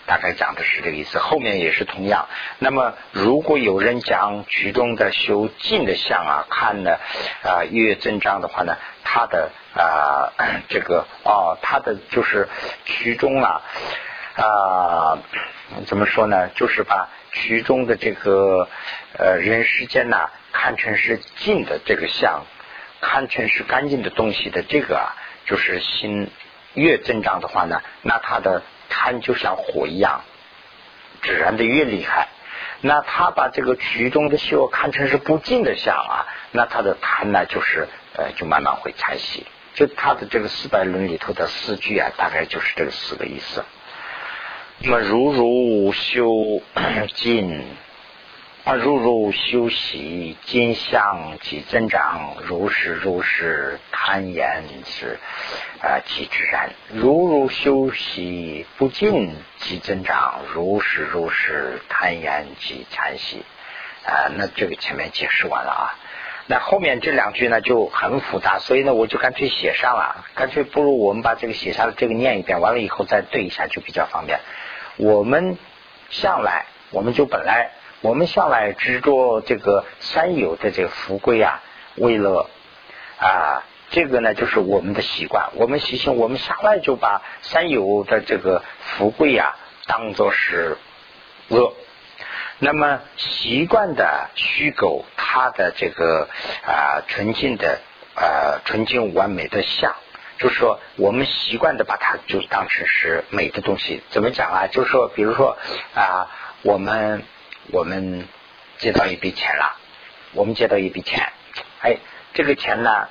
[0.05, 2.27] 大概讲的是这个意思，后面也是同样。
[2.59, 6.97] 那么，如果有人讲曲中的修静的相啊，看呢
[7.43, 10.33] 啊越增长的话呢，他的啊
[10.69, 12.47] 这个哦，他的就是
[12.85, 13.61] 曲中啊
[14.35, 15.17] 啊
[15.85, 16.49] 怎么说呢？
[16.55, 18.67] 就是把曲中的这个
[19.17, 22.43] 呃人世间呐看成是静的这个相，
[23.01, 26.31] 看成是干净的东西的这个啊，就是心
[26.73, 28.63] 越增长的话呢，那他的。
[28.89, 30.21] 贪就像火一样，
[31.21, 32.29] 只燃的越厉害。
[32.79, 39.45] 那他把这个局中的修看成是不净的相啊，那他的贪呢，就是呃，就慢慢会残息。
[39.77, 43.63] 就他的这个四百论里头的四句啊，大概就是这个四个意思。
[44.79, 46.63] 那么如如修
[47.13, 47.63] 尽。
[48.75, 55.19] 如如修习，今相即增长，如是如是，贪言是
[55.81, 56.71] 啊，即自然。
[56.89, 63.45] 如如修习不尽，即增长，如是如是，贪言即禅息。
[64.05, 65.95] 啊，那这个前面解释完了啊。
[66.47, 74.39] 那后面这两句呢就很复杂，所以呢我就干脆写上了，干脆不如我们把这个写下来，这个念一遍，完了以后再对一下就比较方便。
[74.95, 75.57] 我们
[76.09, 77.71] 向来，我们就本来。
[78.01, 81.63] 我们向来执着这个三有的这个福贵啊，
[81.95, 82.47] 为了
[83.17, 85.49] 啊，这个呢就是我们的习惯。
[85.55, 89.57] 我们习性，我们向来就把三有的这个福贵啊
[89.87, 90.77] 当做是
[91.49, 91.73] 恶。
[92.59, 96.27] 那么习惯的虚构，它的这个
[96.65, 97.79] 啊纯净的
[98.15, 99.95] 啊纯净完美的相，
[100.39, 104.01] 就是说我们习惯的把它就当成是美的东西。
[104.09, 104.67] 怎么讲啊？
[104.67, 105.57] 就是说，比如说
[105.95, 106.29] 啊，
[106.63, 107.23] 我们。
[107.69, 108.25] 我们
[108.77, 109.75] 借到一笔钱了，
[110.31, 111.33] 我们借到一笔钱，
[111.81, 111.97] 哎，
[112.33, 113.09] 这个钱呢，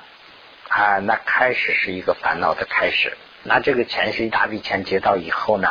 [0.67, 3.15] 啊，那开始是一个烦恼的开始，
[3.47, 5.69] 那这个钱是一大笔钱接到以后呢，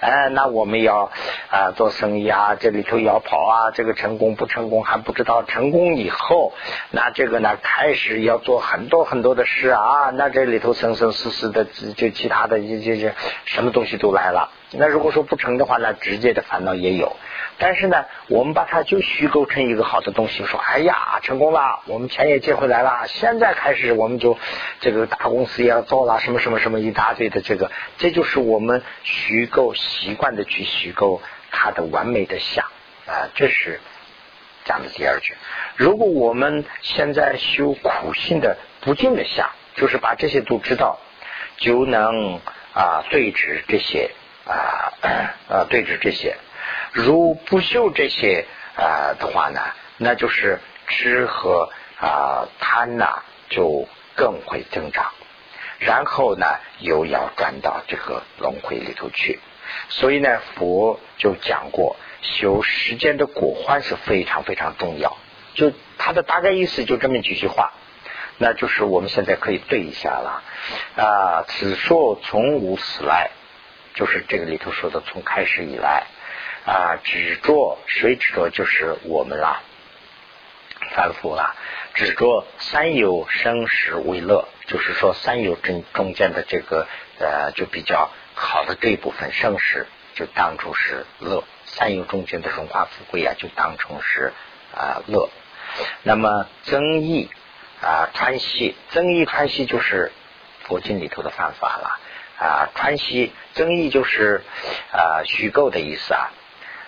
[0.00, 1.10] 哎，那我们要
[1.50, 6.52] 啊做生意啊，这里头要跑啊，这个成功不成功还不知道，成功以后，
[6.92, 13.08] 那这个呢开始要做很多很多的事啊，那这里头生生世世的就其他的就就就
[13.44, 14.50] 什么东西都来了。
[14.72, 17.16] 那如果说不成的话呢，直接的烦恼也有。
[17.58, 24.36] 但是呢，我们把它就虚构成一个好的东西，说哎呀，成功了，我们钱也借回来了，现在开始我们就
[24.80, 32.66] 这个大公司也要做了，什么什么什么一大堆的这个，这就是我们虚构习惯的去虚构它的完美的想
[33.06, 33.80] 啊，这是
[34.64, 35.34] 讲的第二句。
[35.76, 40.98] 如果我们现在修苦心的不尽的想，就是把这些都知道，
[41.56, 42.40] 就能
[42.74, 44.10] 啊对治这些。
[44.46, 44.92] 啊
[45.48, 46.36] 啊，对治这些，
[46.92, 49.60] 如不修这些啊的话呢，
[49.98, 55.12] 那就是知和啊贪呐就更会增长，
[55.78, 56.46] 然后呢
[56.78, 59.40] 又要转到这个轮回里头去。
[59.88, 65.16] 所以呢，佛就讲过，修时间的果欢是非常非常重要。
[65.54, 67.72] 就他的大概意思就这么几句话，
[68.38, 70.42] 那就是我们现在可以对一下了
[70.96, 71.44] 啊。
[71.48, 73.30] 此说从无始来。
[73.96, 76.06] 就是这个里头说的，从开始以来
[76.64, 78.50] 啊，执着谁执着？
[78.50, 79.62] 就是我们啦，
[80.94, 81.56] 反复啦，
[81.94, 86.86] 执着三有生时为乐，就是说三有中中间的这个
[87.18, 94.34] 呃，就比较好的这一部分生死，就当成是乐；三有中间的荣华富贵啊，就当成是
[94.74, 95.30] 啊乐。
[96.02, 97.30] 那么增益
[97.80, 100.12] 啊，川西增益川西就是
[100.64, 102.00] 佛经里头的犯法了。
[102.38, 104.42] 啊，川西争议就是
[104.92, 106.30] 啊虚构的意思啊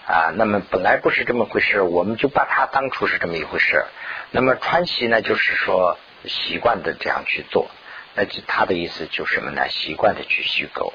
[0.06, 3.86] 啊，那么本来不是这么回事，我们就把它当初是这么一回事。
[4.30, 7.70] 那么川西呢，就是说习惯的这样去做，
[8.14, 9.70] 那就他的意思就是什么呢？
[9.70, 10.92] 习惯的去虚构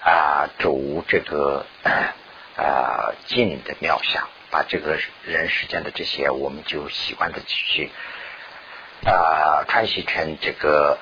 [0.00, 1.66] 啊，主这个
[2.56, 7.90] 啊静的妙想，把这个人世间的这些，我们就习惯的去
[9.04, 10.98] 啊川西成这个。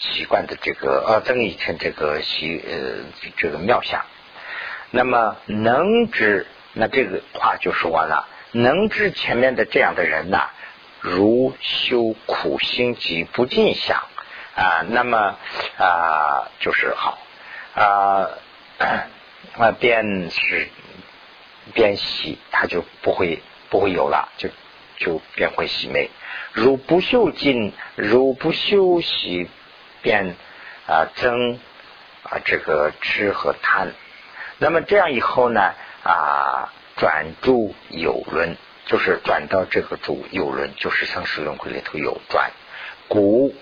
[0.00, 3.04] 习惯的这个呃，增益成这个习呃
[3.36, 4.06] 这个妙想，
[4.90, 8.26] 那么能知那这个话就说完了。
[8.52, 10.48] 能知前面的这样的人呐，
[11.00, 14.02] 如修苦心及不尽想
[14.56, 15.36] 啊，那么
[15.76, 17.18] 啊就是好
[17.74, 18.30] 啊
[19.58, 20.68] 啊便是
[21.74, 24.48] 便喜，他就不会不会有了，就
[24.96, 26.08] 就便会喜昧。
[26.52, 29.48] 如不修尽，如不修习。
[30.02, 30.36] 变
[30.86, 31.58] 啊增
[32.22, 33.92] 啊这个吃和贪，
[34.58, 42.50] 那么这样以后呢啊转住有轮，就是转到这个主有轮，就是生死轮回里头有转。
[43.08, 43.54] 古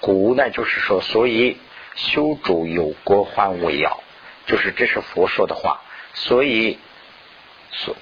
[0.00, 1.58] 古呢就是说，所以
[1.94, 4.02] 修主有国患为要，
[4.46, 5.82] 就是这是佛说的话，
[6.14, 6.78] 所以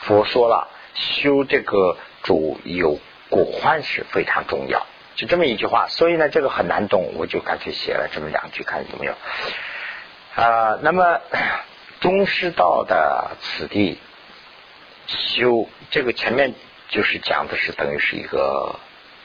[0.00, 2.98] 佛说了修这个主有
[3.28, 4.86] 果患是非常重要。
[5.20, 9.12] 就这么一句话，所以呢，这个很难懂，我就干脆写了这么两句，看有没有
[10.34, 10.78] 啊？
[10.80, 11.20] 那么
[12.00, 13.98] 中师道的此地
[15.06, 16.54] 修，这个前面
[16.88, 18.76] 就是讲的是等于是一个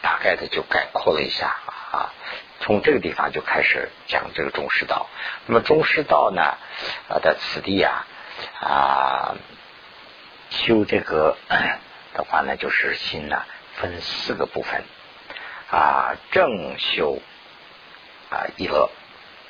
[0.02, 1.56] 大概的就概括了一下
[1.92, 2.12] 啊。
[2.60, 5.08] 从这个地方就开始讲这个中师道。
[5.46, 6.42] 那么中师道呢
[7.08, 8.06] 啊的此地啊
[8.60, 9.36] 啊
[10.50, 11.38] 修这个
[12.14, 13.44] 的话呢，就是心呢
[13.76, 14.84] 分四个部分。
[15.72, 17.20] 啊，正修
[18.30, 18.90] 啊，一乐，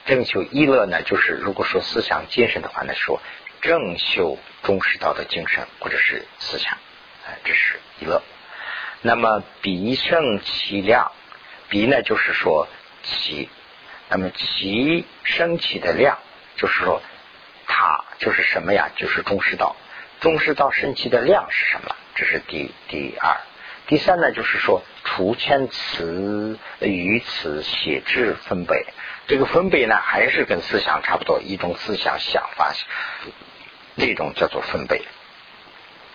[0.05, 3.21] 正修一乐呢，就是如果说思想精神的话呢，说
[3.61, 8.21] 正修中师道的精神或者是思想，啊，这是一乐。
[9.01, 11.11] 那么鼻胜其量，
[11.69, 12.67] 鼻呢就是说
[13.03, 13.49] 其，
[14.09, 16.17] 那么其升起的量，
[16.55, 17.01] 就是说
[17.67, 18.89] 它就是什么呀？
[18.95, 19.75] 就是中师道，
[20.21, 21.95] 中师道升起的量是什么？
[22.15, 23.37] 这是第第二。
[23.87, 24.83] 第三呢，就是说。
[25.07, 28.85] 除签词语词写字分贝，
[29.27, 32.73] 这个分贝呢，还是跟思想差不多，一种思想想法，
[33.95, 35.03] 这种叫做分贝，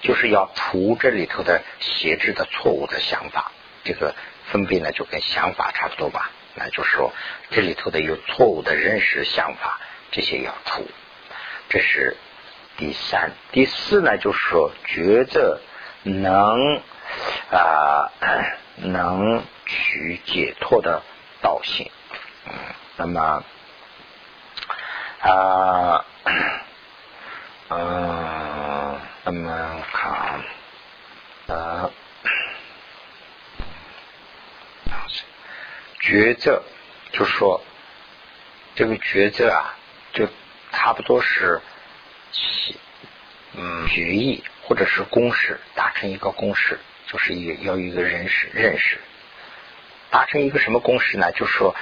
[0.03, 3.53] 就是要除这里头的写字的错误的想法。
[3.85, 4.15] 这个
[4.51, 6.31] 分贝呢，就跟想法差不多吧。
[6.57, 7.13] 那就是说，
[7.51, 9.81] 这里头的有错误的认识想法，
[10.11, 10.87] 这些要除。
[11.71, 12.17] 这是
[12.77, 15.61] 第三、第四呢，就是说觉着
[16.03, 16.83] 能
[17.51, 18.11] 啊。
[18.83, 21.03] 能取解脱的
[21.43, 21.91] 道性，
[22.97, 23.45] 那么
[25.21, 26.03] 啊，
[27.69, 30.43] 嗯，那么看，
[31.55, 31.91] 啊，
[36.01, 36.63] 抉择，
[37.13, 37.63] 就是说
[38.75, 39.75] 这个抉择啊，
[40.15, 40.27] 就
[40.73, 41.61] 差不多是
[43.53, 48.99] 嗯决议或者是公式，达成一个公式，就是一个要有一个认识认识，
[50.11, 51.33] 达成一个什么公式呢？
[51.33, 51.75] 就是说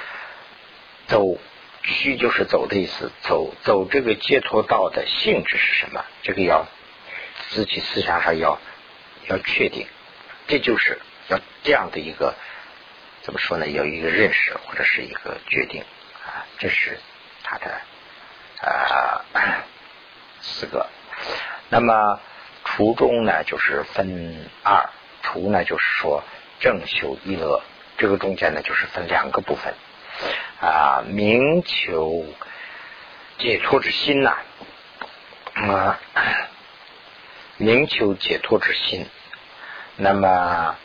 [1.07, 1.37] 走
[1.83, 6.03] 虚就是走的意思，走走这个解脱道的性质是什么？
[6.23, 6.67] 这个要
[7.49, 8.59] 自己思想上要
[9.27, 9.87] 要确定，
[10.47, 12.33] 这就是要这样的一个
[13.21, 13.67] 怎么说呢？
[13.67, 15.83] 有一个认识或者是一个决定
[16.25, 16.99] 啊，这是
[17.43, 17.81] 他的
[18.61, 19.25] 啊
[20.41, 20.87] 四个。
[21.69, 22.19] 那么
[22.65, 24.89] 初中呢，就是分二，
[25.23, 26.23] 图呢就是说
[26.59, 27.61] 正修一乐，
[27.97, 29.73] 这个中间呢就是分两个部分。
[30.61, 32.25] 啊，明求
[33.37, 34.35] 解脱之心呐，
[35.53, 35.99] 啊，
[37.55, 39.07] 明求解脱之心，
[39.95, 40.75] 那么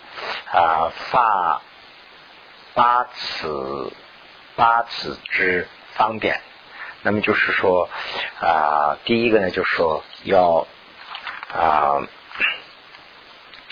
[0.52, 1.60] 啊发
[2.74, 3.92] 八此
[4.54, 6.40] 八此之方便。
[7.02, 7.90] 那么就是说
[8.40, 10.68] 啊，第一个呢，就是说要
[11.52, 12.06] 啊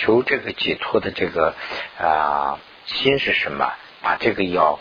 [0.03, 1.55] 求这个解脱的这个
[1.97, 3.73] 啊心是什么？
[4.03, 4.81] 把这个要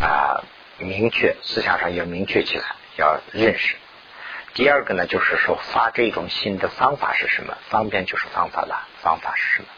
[0.00, 0.42] 啊
[0.78, 2.64] 明确，思想上要明确起来，
[2.96, 3.76] 要认识。
[4.54, 7.58] 第二个呢，就是说发这种心的方法是什么？
[7.68, 9.68] 方便就是方法了，方法是什么？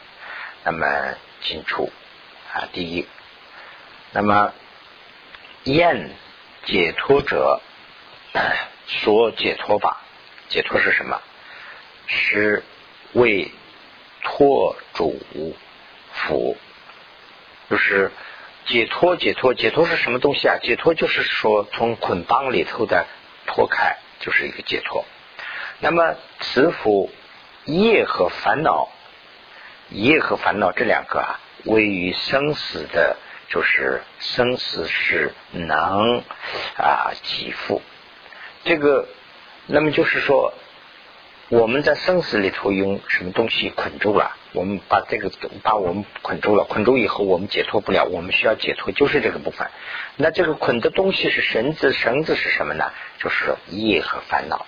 [0.63, 1.91] 那么进出
[2.53, 3.05] 啊，第一，
[4.13, 4.53] 那么
[5.65, 6.11] 厌。
[6.63, 7.59] 解脱者
[8.85, 9.97] 说解脱法，
[10.47, 11.19] 解脱是什么？
[12.05, 12.63] 是
[13.13, 13.51] 为
[14.23, 15.19] 托主
[16.13, 16.57] 福，
[17.69, 18.11] 就是
[18.65, 19.15] 解脱。
[19.15, 20.57] 解脱，解脱是什么东西啊？
[20.61, 23.05] 解脱就是说从捆绑里头的
[23.45, 25.05] 脱开，就是一个解脱。
[25.79, 27.09] 那么慈福
[27.65, 28.89] 业和烦恼，
[29.89, 33.17] 业和烦恼这两个啊，位于生死的。
[33.53, 36.23] 就是生死是能
[36.77, 37.81] 啊给付
[38.63, 39.09] 这个，
[39.65, 40.53] 那么就是说
[41.51, 44.37] 我们在生死里头用什么东西捆住了？
[44.53, 45.29] 我们把这个
[45.61, 49.69] 把我们捆住了，捆住以后我们解脱不了，我们需要解脱，就是这个部分。
[50.15, 52.93] 那这个捆的东西是绳子，绳子是什么呢？
[53.19, 54.65] 就是业和烦恼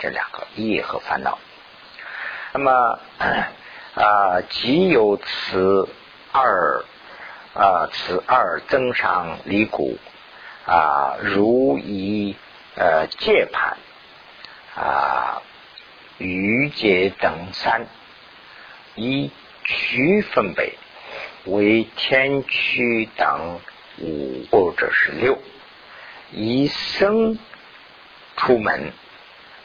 [0.00, 1.38] 这两个业和烦恼。
[2.52, 2.98] 那么
[3.94, 5.88] 啊，即有此
[6.32, 6.84] 二。
[7.54, 9.96] 啊，此二增上离骨
[10.66, 12.34] 啊，如以
[12.74, 13.76] 呃界盘
[14.74, 15.40] 啊，
[16.18, 17.86] 余界等三，
[18.94, 19.30] 以
[19.64, 20.74] 区分北
[21.44, 23.60] 为天区等
[23.98, 25.38] 五或者是六，
[26.32, 27.38] 以生
[28.36, 28.92] 出门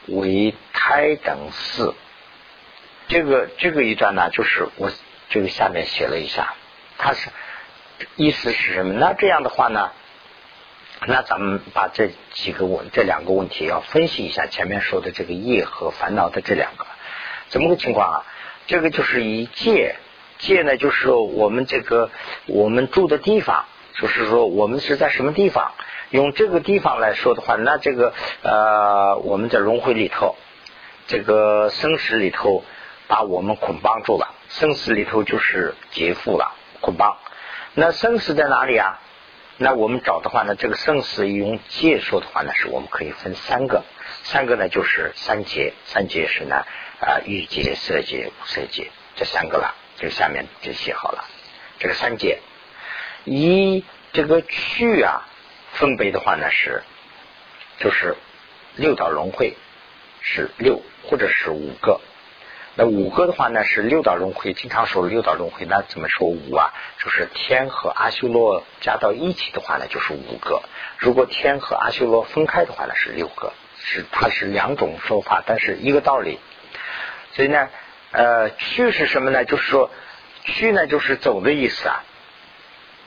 [0.08, 1.96] 为胎等四。
[3.08, 4.92] 这个这个一段呢，就是我
[5.30, 6.54] 这个下面写了一下，
[6.98, 7.30] 它是。
[8.16, 8.94] 意思是什么？
[8.94, 9.92] 那这样的话呢？
[11.08, 14.48] 那咱们把这几个问这两个问题要分析一下。
[14.48, 16.86] 前面说的这个业和烦恼的这两个，
[17.48, 18.26] 怎么个情况啊？
[18.68, 19.96] 这个就是以界
[20.38, 22.12] 界呢，就是说我们这个
[22.46, 25.72] 我们住的地方，就是说我们是在什么地方？
[26.12, 30.36] 用这个地方来说的话，那这个呃，我们在轮回里头，
[31.08, 32.64] 这个生死里头
[33.08, 37.18] 把我们捆绑住了，生死里头就是劫富了，捆绑。
[37.76, 39.00] 那生死在哪里啊？
[39.62, 43.84] 那我们找的话呢，这个生死用界说的话呢，是我们可以分三个，
[44.24, 46.64] 三个呢就是三界，三界是呢
[47.02, 51.26] 啊欲界、色界、无色界这三个了，就下面就写好了。
[51.78, 52.40] 这个三界，
[53.26, 55.28] 一这个去啊
[55.74, 56.82] 分别的话呢是，
[57.80, 58.16] 就是
[58.78, 59.58] 六道轮回
[60.22, 62.00] 是六或者是五个。
[62.80, 66.72] 那五个的话呢是六道轮回，经常说六道轮回，那怎么说五啊？
[66.98, 70.62] 就是天和阿修罗加到一起的话呢，就是五个；
[70.98, 73.52] 如果天和阿修罗分开的话呢，是六个。
[73.82, 76.40] 是它是两种说法，但是一个道理。
[77.34, 77.68] 所以呢，
[78.12, 79.44] 呃，去是什么呢？
[79.44, 79.92] 就是说，
[80.46, 82.06] 去呢就是走的意思啊。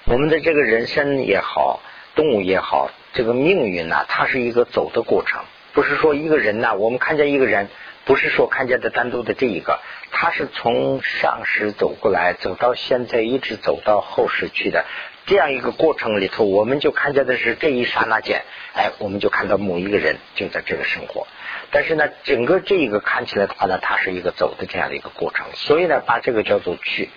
[0.04, 1.80] 我们的这个人生也好，
[2.14, 5.42] 动物也好，这个命运呢，它是一个走的过程，
[5.72, 7.70] 不是说一个人呢，我们看见一个人。
[8.04, 9.80] 不是说看见的单独的这一个，
[10.10, 14.84] 他是从上世走过来，走到现在，一直走到后世去的
[15.26, 18.42] 这样一个过程里头，我们就看见的是这一刹那间，
[18.74, 21.28] 哎，我们就看到某一个人就在这个生活。
[21.70, 27.08] 但是呢，整个这一个看起来的话呢，它是一个走的这样的一个过程，所以呢，把这个叫做去。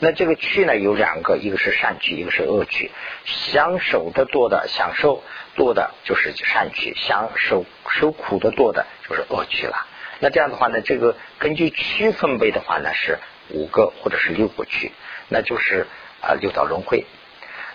[0.00, 2.90] 那这个去呢有两个，一个是善去，一个是恶去。
[3.24, 5.22] 享受的多的，享受
[5.54, 9.86] 多的就是善去；享受受苦的多的就是恶去了。
[10.24, 13.18] 那这样的话呢，这个根据区分贝的话呢是
[13.50, 14.90] 五个或者是六个区，
[15.28, 15.86] 那就是
[16.22, 17.04] 啊六道轮回。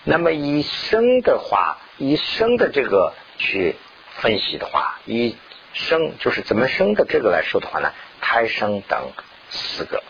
[0.04, 3.76] 那么以生的话，以生的这个去
[4.16, 5.38] 分析的话，以
[5.74, 9.12] 生就是怎么生的这个来说的话呢，胎生等
[9.52, 10.02] 四个，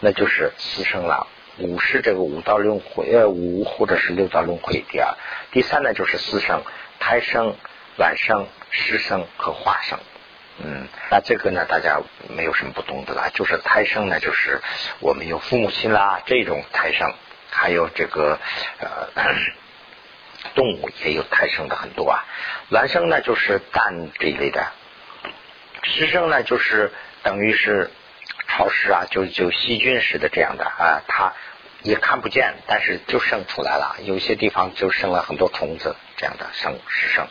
[0.00, 1.26] 那就是四生了。
[1.56, 4.84] 五是这个五道轮回，呃，五或者是六道轮回。
[4.90, 5.14] 第二，
[5.50, 6.62] 第三呢就是四生：
[7.00, 7.56] 胎生、
[7.96, 9.98] 卵生、湿生和化生。
[10.58, 13.30] 嗯，那这个呢，大家没有什么不懂的啦。
[13.34, 14.60] 就是胎生呢，就是
[15.00, 17.12] 我们有父母亲啦，这种胎生。
[17.48, 18.38] 还有这个
[18.80, 19.08] 呃，
[20.54, 22.24] 动物也有胎生的很多啊。
[22.68, 24.66] 卵生呢就是蛋这一类的，
[25.82, 26.92] 湿生呢就是
[27.22, 27.90] 等于是
[28.46, 31.32] 潮湿啊，就就细菌似的这样的啊，它
[31.82, 33.96] 也看不见，但是就生出来了。
[34.02, 37.26] 有些地方就生了很多虫子这样的生湿生。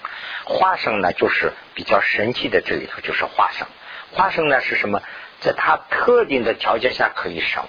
[0.46, 3.68] 化生呢就是比较神奇的，这里头就是化生。
[4.12, 5.02] 化生呢是什么？
[5.42, 7.66] 在它特定的条件下可以生。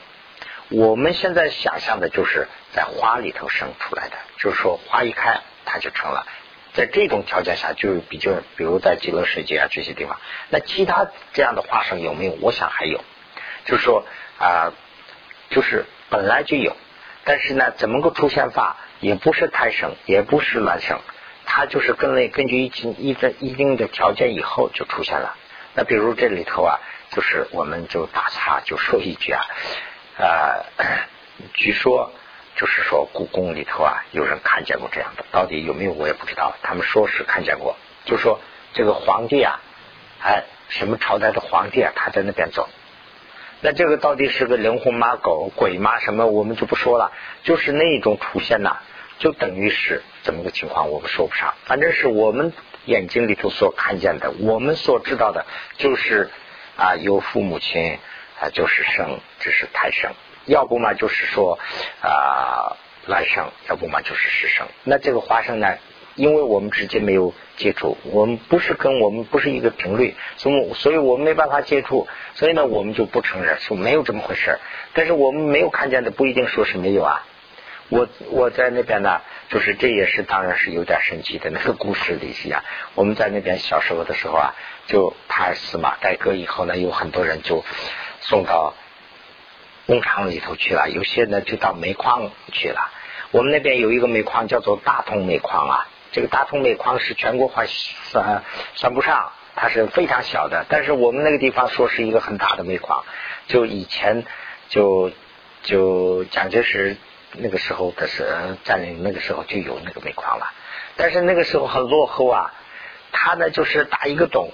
[0.69, 6.27] 我们现在想象的就是在花里头生出来的，就是说花一开它就成了。
[6.75, 12.33] 在这种条件下，就比较，比如在极乐世界啊这些地方，那其他这样的花生有没有？
[12.41, 13.03] 我想还有，
[13.64, 14.05] 就是说
[14.39, 14.73] 啊，
[15.51, 16.77] 就是本来就有，
[17.25, 18.77] 但是呢，怎么个出现法？
[19.01, 20.99] 也不是胎生，也不是卵生，
[21.44, 25.36] 它就是根据根据一定一定一定的条件以后就出现了。
[25.74, 26.80] 那比如这里头啊，
[27.11, 29.44] 就是我们就打岔就说一句啊。
[30.18, 30.64] 呃，
[31.53, 32.12] 据说
[32.57, 36.57] 就是说故宫里头啊，有人看见过这样的，到底有没有我也不知道。
[36.62, 37.76] 他们说是看见过，
[38.07, 38.40] 就说
[38.72, 39.61] 这个皇帝啊，
[40.22, 42.68] 哎，什么朝代的皇帝啊，他在那边走。
[43.67, 45.17] 那这个到底是个灵魂吗？
[45.17, 45.99] 狗鬼吗？
[45.99, 47.11] 什么我们就不说了。
[47.43, 48.77] 就是那一种出现呐，
[49.19, 51.53] 就等于是怎么个情况，我们说不上。
[51.64, 52.53] 反正是我们
[52.85, 55.47] 眼睛里头所看见的，我们所知道的，
[55.79, 56.31] 就是
[56.77, 57.99] 啊，有父母亲。
[58.39, 60.12] 啊，就是生，这是胎生；
[60.45, 61.59] 要不嘛，就是说
[62.03, 64.69] 啊，卵生；要不嘛，就是湿生。
[64.85, 65.79] 那这个花生呢？
[66.17, 74.59] 因为我们直接没有接触，我们不是跟我们不是一个频率，所以，所以我们没办法接触，所以呢，我们就不承认说没有这么回事。
[74.93, 77.25] 但是我们没有看见的，不一定说是没有啊。
[77.89, 82.64] 我我在那边呢，就是这也是当然是有点神奇的那个故事里一样。
[82.95, 84.55] 我们在那边小时候的时候啊，
[84.89, 87.64] 就塔尔斯嘛，改革以后呢，有很多人就。
[88.19, 88.75] 送到
[89.87, 92.91] 工厂里头去了，有些呢就到煤矿去了。
[93.31, 95.87] 我们那边有一个煤矿叫做大同煤矿啊，
[96.17, 98.43] 这个大同煤矿是全国化算
[98.75, 100.64] 算不上，它是非常小的。
[100.71, 103.05] 但是我们那个地方说是一个很大的煤矿，
[103.49, 104.25] 就以前
[104.71, 105.12] 就
[105.62, 106.97] 就蒋介石
[107.33, 110.55] 那个时候的是占领那个时候就有那个煤矿了，
[110.97, 112.55] 但是那个时候很落后啊，
[113.12, 114.49] 他呢就是打一个洞。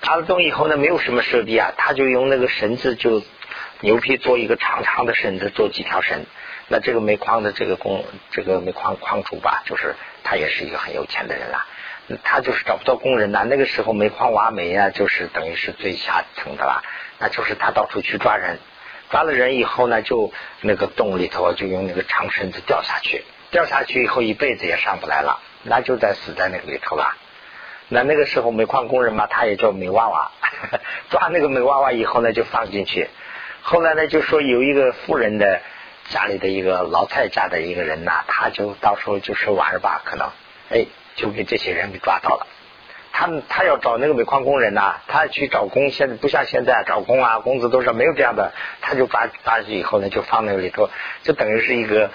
[0.00, 3.22] 打了洞以后呢，没有什么设备啊，他就用那个绳子，就
[3.82, 6.26] 牛皮做一个长长的绳子，做几条绳。
[6.66, 9.94] 那这个煤矿的这个工，这个煤矿矿主吧，就是
[10.28, 11.66] 他也是一个很有钱的人啦。
[12.22, 13.46] 他就是找不到工人呐。
[13.48, 16.82] 那个时候煤矿挖煤啊，就是等于是最下层的啦。
[17.18, 18.58] 那就是他到处去抓人，
[19.10, 27.16] 抓了人以后呢，就那个洞里头就用那个长绳子吊下去，吊下去以后一辈子也上不来了，那就在死在那个里头了。
[27.88, 30.30] 那那个时候煤矿工人嘛，他也叫煤娃娃，
[31.08, 33.08] 抓那个煤娃娃以后呢，就放进去。
[33.62, 35.60] 后来呢，就说有一个富人的
[36.10, 40.28] 家里的一个老蔡家的一个人呐，他就到时候就是玩吧，可能
[40.70, 40.86] 哎，
[41.16, 42.46] 就给这些人给抓到了。
[43.12, 50.90] 他们他要找那个煤矿工人呐，他去找工，现在不像现在找工啊，工资多少没有这样的，他就抓抓去以后呢，就放那个里头，
[51.22, 52.10] 就等于是一个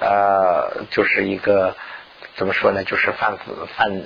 [0.00, 1.76] 呃，就是一个
[2.34, 3.38] 怎么说呢，就是犯
[3.76, 4.02] 犯。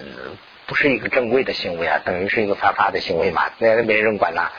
[0.67, 4.53] 不是一个正规的行为啊，等于是一个犯法的行为嘛，那没人管呐。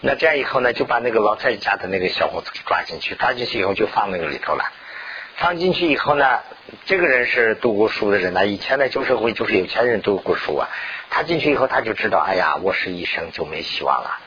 [0.00, 4.64] 那这样以后呢，就把那个老太家的那个小伙子给抓进去，抓进去以后就放那个里头了。
[5.36, 6.40] 放进去以后呢，
[6.84, 10.68] 这个人是读过书的人呐，以前呢旧社会就是有钱人读过书啊。
[11.10, 14.18] 他进去以后他就知道，哎呀，我是一生就没希望了。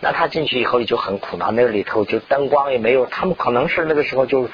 [0.00, 4.48] 那他进去以后就很苦恼，那个里头就灯光也没有，他们可能是那个时候就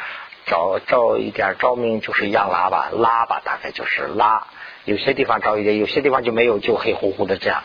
[0.44, 4.46] 照照一点照明，就是样拉吧，拉吧，大概就是拉。
[4.84, 7.62] 有些地方照一点，有些地方就没有，就黑乎乎的这样，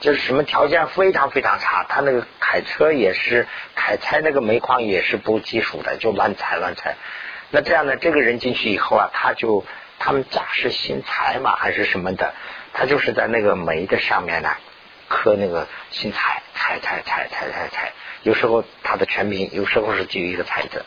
[0.00, 1.84] 就是什么条件非常非常差。
[1.88, 6.96] 他那个开车也是开采那个煤矿也是不技术的，就乱采乱采。
[7.50, 9.64] 那这样呢，这个人进去以后啊，他就
[9.98, 12.34] 他们家是新材嘛还是什么的，
[12.72, 14.50] 他就是在那个煤的上面呢
[15.08, 17.92] 刻那个新材，采采采采采采。
[18.22, 20.84] 有时候他的全名，有时候是只有一个材字。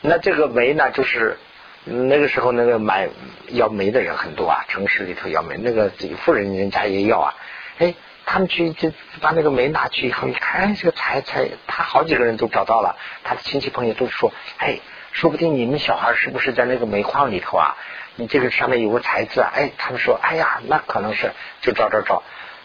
[0.00, 1.38] 那这个煤呢，就是。
[1.86, 3.10] 那个时候，那个买
[3.48, 5.92] 要煤的人很多啊，城市里头要煤，那个
[6.24, 7.34] 富人人家也要啊。
[7.76, 7.94] 哎，
[8.26, 14.78] 他们去就把那个煤拿去以后，一看，这个柴柴，他好几个人都找到了，他的亲戚朋友都说，哎，
[15.12, 17.76] 说不定你们小孩是不是在那个煤矿里头啊？
[18.16, 22.22] 你这个上面有个财字，哎，他们说，哎呀，那可能是，就找找找，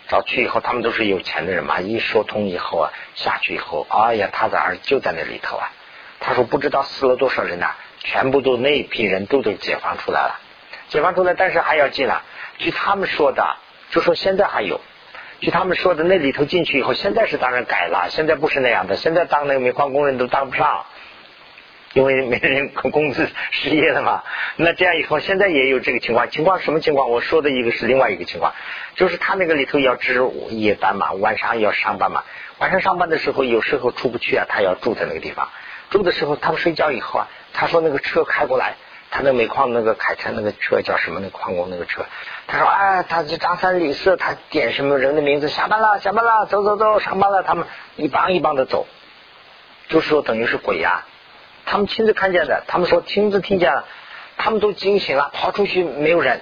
[0.07, 5.71] 找去以后，他们都是有钱的人嘛，一说通以后啊，下去以后，哎呀，他的儿子就在那里头啊。
[6.19, 10.39] 他说不知道死了多少人呐，全部都那一批人都都解放出来了，
[10.87, 12.21] 解放出来，但是还要进来。
[12.57, 13.57] 据他们说的，
[13.91, 14.81] 就说现在还有。
[15.41, 20.85] 据他们说的，那里头进去以后，现在是当然改了，现在不是那样的，现在当那个煤矿工人都当不上，
[21.93, 24.23] 因为没人工资失业了嘛。
[24.57, 27.09] 那这样以后，现在也有这个情况，情况什么情况？
[27.09, 28.53] 我说的一个是另外一个情况，
[28.95, 32.23] 就是他那个里头要值夜班嘛，晚上要上班嘛，
[32.57, 35.49] 晚上上班的时候有时候出不去啊，他要住在那个地方，
[35.89, 38.75] 住的时候他们睡觉以后啊，他说那个车开过来。
[39.11, 41.19] 他那煤矿那个开车那个车叫什么？
[41.19, 42.05] 那矿工那个车，
[42.51, 45.49] 他说哎，他这张三李四，他点什么人的名字？
[45.49, 47.43] 下班了，下班了，走走走，上班了。
[47.43, 48.87] 他们一帮一帮的走，
[49.87, 51.05] 就是说等于是鬼呀。
[51.67, 53.85] 他们亲自看见的，他们说亲自听见了，
[54.35, 56.41] 他们都惊醒了，跑出去没有人，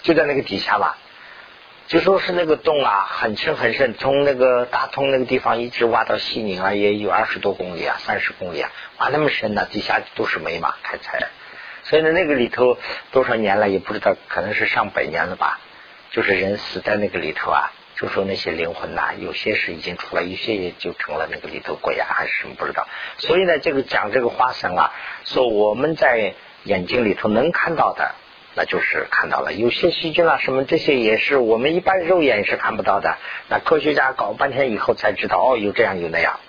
[0.00, 0.96] 就在那个底下吧。
[1.86, 11.28] 就说是那个洞啊，很深很深，从那个大通那个地方一直挖到西宁啊，也有二十多公里啊，三十公里啊，挖那么深呢，底下都是煤嘛，开采。
[11.84, 12.78] 所以呢，那个里头
[13.10, 15.58] 多少年了也不知道，可能是上百年了吧。
[16.12, 22.88] 就是人死在那个里头啊，就说那些灵魂呐，有些是已经出来，有些也就成了那个里头鬼啊，还是什么不知道。
[23.18, 24.92] 所以呢，这个讲这个花生啊，
[25.24, 28.16] 说我们在眼睛里头能看到的，
[28.56, 29.52] 那就是看到了。
[29.52, 33.16] 有些细菌啊，什么这些也是我们一般肉眼是看不到的。
[33.48, 36.40] 那科学家搞半天以后才知道，哦，有这样有那样，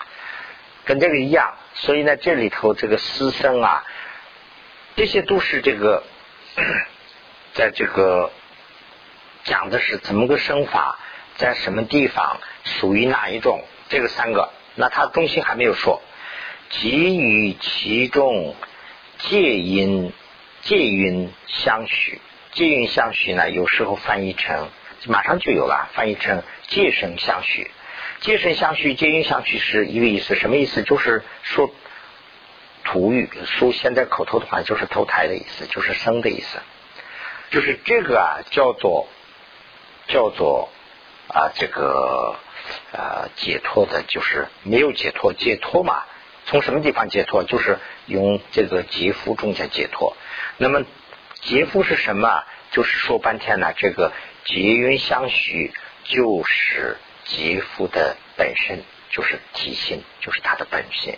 [0.86, 1.54] 跟这个一样。
[1.76, 3.84] 所以呢，这里头这个私生啊。
[4.96, 6.04] 这些都是这个，
[7.54, 8.32] 在这个
[9.44, 11.00] 讲的是怎么个生法，
[11.38, 13.64] 在什么地方属于哪一种？
[13.90, 16.02] 这个三个，那它中心还没有说。
[16.70, 18.56] 给予其中
[19.18, 20.14] 借因
[20.62, 22.22] 借因相许，
[22.52, 23.50] 借因相许呢？
[23.50, 24.70] 有时候翻译成
[25.08, 27.72] 马上就有了，翻译成借生相许。
[28.20, 30.84] 借生相许，借因相许是一个意思，什么意思？
[30.84, 31.74] 就是说。
[32.92, 36.60] 土语说现在口头的话就是投胎的意思，就是生的意思，
[37.50, 39.08] 就是这个啊叫做
[40.10, 40.68] 叫做
[41.30, 42.36] 啊这个
[42.92, 46.04] 啊解脱的，就是没有解脱，解脱嘛，
[46.46, 47.46] 从什么地方解脱？
[47.46, 50.18] 就是用这个劫夫中间解脱。
[50.58, 50.84] 那么
[51.36, 52.44] 劫夫是什么？
[52.72, 54.12] 就是说半天呢，这个
[54.44, 55.74] 劫云相许
[56.04, 61.16] 就是劫夫的本身，就是体性，就是它的本性。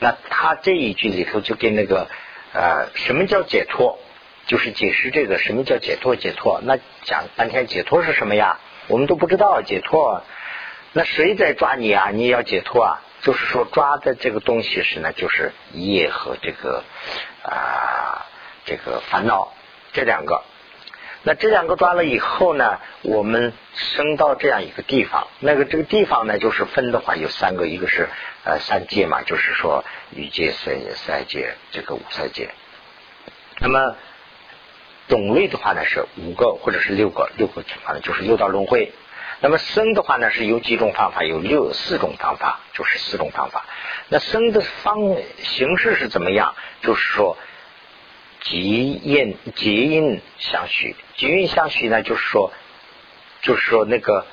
[0.00, 2.08] 那他这一句里头就跟那个
[2.52, 3.98] 呃，什么叫解脱？
[4.46, 6.16] 就是解释这个什么叫解脱？
[6.16, 8.58] 解脱那讲半天解脱是什么呀？
[8.88, 10.24] 我们都不知道解脱。
[10.92, 12.10] 那谁在抓你啊？
[12.10, 12.98] 你要解脱啊？
[13.22, 16.82] 就是说抓的这个东西是呢，就是业和这个
[17.44, 18.26] 啊
[18.64, 19.52] 这个烦恼
[19.92, 20.42] 这两个。
[21.22, 25.26] 那这两个抓了以后呢，我们升到这样一个地方。
[25.40, 28.08] 那个这个地方呢，就是分的话有三个，一个是
[28.44, 29.84] 呃三界嘛，就是说
[30.16, 32.48] 欲界、色界、色界，这个五三界。
[33.58, 33.96] 那么
[35.08, 38.90] 种类的话呢是五个或者是六个，六个情况呢就是六道轮回。
[39.40, 43.66] 那么生的话呢是有几种方法，有六四种方法，就是四种方法。
[44.08, 44.96] 那生的方
[45.36, 46.54] 形式是怎么样？
[46.80, 47.36] 就是说。
[48.40, 52.52] 结因结因相续，结因相续呢，就是说，
[53.42, 54.26] 就是说那个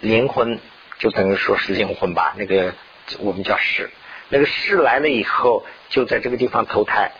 [0.00, 0.60] 灵魂，
[0.98, 2.34] 就等于说是灵魂吧。
[2.38, 2.72] 那个
[3.18, 3.90] 我们叫世，
[4.28, 7.12] 那个世来了以后，就在这个地方投胎，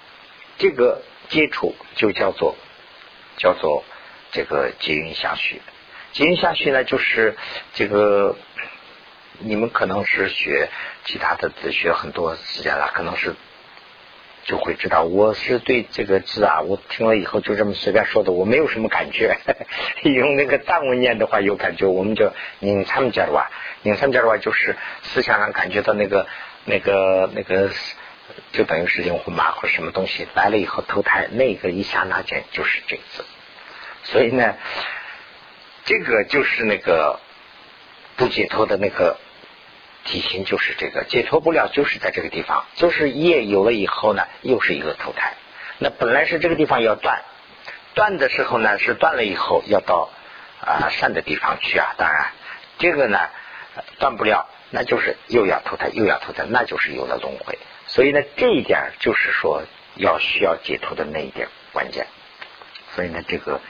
[0.58, 2.56] 这个接触就叫做
[3.36, 3.84] 叫做
[4.30, 5.60] 这个结因相续。
[6.12, 7.36] 结因相续呢，就是
[7.74, 8.36] 这个
[9.40, 10.68] 你们可能是学
[11.04, 13.34] 其他的学很多时间了，可能是。
[14.46, 19.36] 就会知道，我是对这个字啊，我听了以后就这么随便说的，我没有什么感觉。
[20.04, 23.50] 用那个藏文念的话有感觉，我们就拧参们家的话，
[23.82, 26.28] 拧参们家的话就是思想上感觉到那个
[26.64, 27.70] 那个那个，
[28.52, 33.24] 就等于是灵魂嘛，或什么东西来了以后投胎，那个一刹那间就是这个字。
[34.04, 34.54] 所以呢，
[35.84, 37.18] 这个就是那个
[38.16, 39.18] 不解脱的那个。
[40.06, 45.34] 体型就是这个解脱不了，就是在这个地方，就是业有了以后呢，又是一个投胎。
[45.78, 47.22] 那本来是这个地方要断，
[47.94, 50.08] 断的时候呢，是断了以后要到
[50.60, 51.94] 啊善的地方去啊。
[51.98, 52.28] 当然，
[52.78, 53.18] 这个呢
[53.98, 57.58] 断不了，那就是又要投胎，又要投胎，那就是有了轮回。
[57.86, 59.64] 所以呢，这一点就是说
[59.96, 62.06] 要需要解脱的那一点关键。
[62.94, 63.60] 所以呢，这个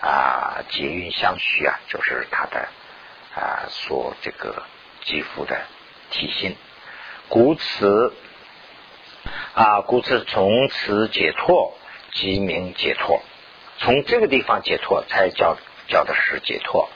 [0.00, 2.68] 啊结运相续啊，就是他的
[3.36, 4.64] 啊所这个
[5.04, 5.60] 肌肤的。
[6.12, 6.56] 体心，
[7.28, 8.12] 故此
[9.54, 11.74] 啊，故此从此解脱
[12.12, 13.22] 即名解脱，
[13.78, 15.56] 从这个地方解脱才叫
[15.88, 16.88] 叫的是解脱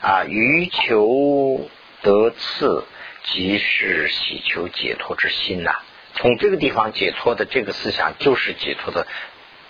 [0.00, 0.24] 啊。
[0.24, 1.68] 欲求
[2.02, 2.84] 得次，
[3.24, 5.70] 即是喜求解脱之心呐。
[6.14, 9.06] 从这个地方解脱的这个思想，就是解脱的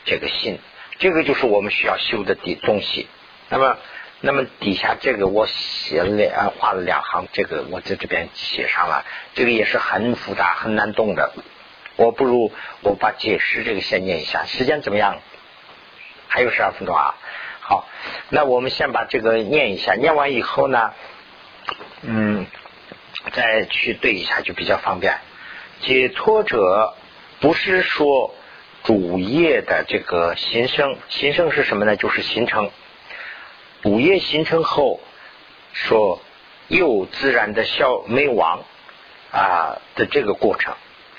[0.04, 0.58] 这个心，
[0.98, 3.08] 这个就是我们需要修的的东西。
[3.48, 3.76] 那么。
[4.24, 9.04] 那么底下这个我写了两画了两行，这个我在这边写上了，
[9.34, 11.34] 这个也是很复杂很难懂的。
[11.96, 12.50] 我不如
[12.80, 15.18] 我把解释这个先念一下，时间怎么样？
[16.26, 17.16] 还有十二分钟啊。
[17.60, 17.86] 好，
[18.30, 20.94] 那我们先把这个念一下，念完以后呢，
[22.00, 22.46] 嗯，
[23.32, 25.18] 再去对一下就比较方便。
[25.80, 26.94] 解脱者
[27.40, 28.34] 不是说
[28.84, 31.96] 主业的这个新生，新生是什么呢？
[31.96, 32.70] 就是形成。
[33.84, 35.00] 五业形成后，
[35.72, 36.20] 说
[36.68, 38.64] 又自然的消灭亡
[39.30, 40.74] 啊的这个过程，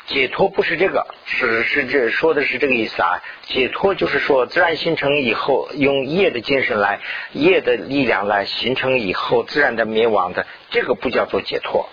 [0.08, 3.22] 解脱不是这个，是是这说的是这个意思啊。
[3.44, 7.02] 解脱就是说自然形成以后，用业的精神来
[7.34, 11.88] 业的力量来形成以后自然的灭亡的，这个不叫做解脱。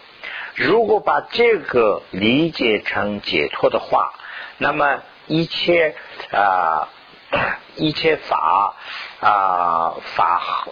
[0.55, 4.15] 如果把这个理解成解脱的话，
[4.57, 5.95] 那么一切
[6.31, 6.89] 啊
[7.77, 8.77] 一切法。
[9.21, 10.67] 啊，法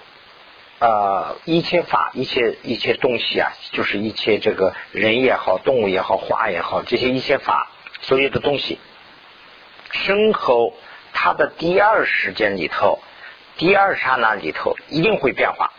[0.80, 8.80] 啊，一切法，一切一切东西啊，就是一切这个人也好，动物也好，花也好，这些一切法，所有的东西，
[9.92, 10.74] 身后
[11.12, 12.98] 它的第二时间里头，
[13.56, 15.70] 第二刹那里头一定会变化，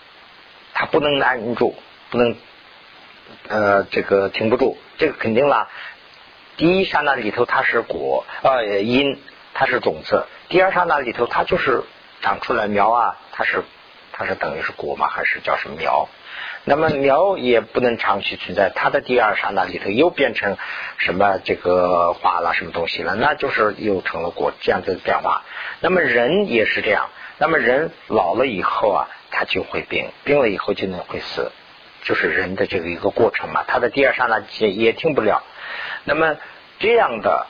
[0.73, 1.75] 它不能安住，
[2.09, 2.38] 不能
[3.49, 5.67] 呃这个停不住，这个肯定啦。
[6.55, 9.19] 第一刹那里头它是果，呃因，
[9.53, 11.83] 它是种子；第二刹那里头它就是。
[12.23, 13.63] 长出来苗啊，它是
[14.11, 15.07] 它是等于是果吗？
[15.07, 16.07] 还是叫什么苗？
[16.65, 20.55] 那么苗也不能长期存在，它的第二刹那里头又变成
[20.99, 23.15] 什么这个花了什么东西了？
[23.15, 25.41] 那就是又成了果这样子的变化。
[25.79, 31.51] 那么人也是这样，那么人老了以后啊，他就会病，病了以后就能会死，
[32.03, 33.63] 就是人的这个一个过程嘛。
[33.67, 35.41] 他的第二刹那也也停不了。
[36.03, 36.37] 那么
[36.77, 37.47] 这样的。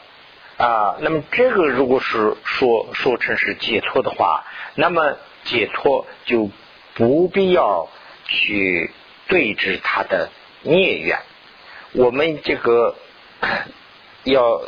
[0.61, 4.45] 啊，那么这个如果是说说成是解脱的话，
[4.75, 6.51] 那么解脱就
[6.93, 7.89] 不必要
[8.25, 8.91] 去
[9.27, 10.29] 对峙他的
[10.61, 11.17] 孽缘。
[11.93, 12.95] 我们这个
[14.23, 14.61] 要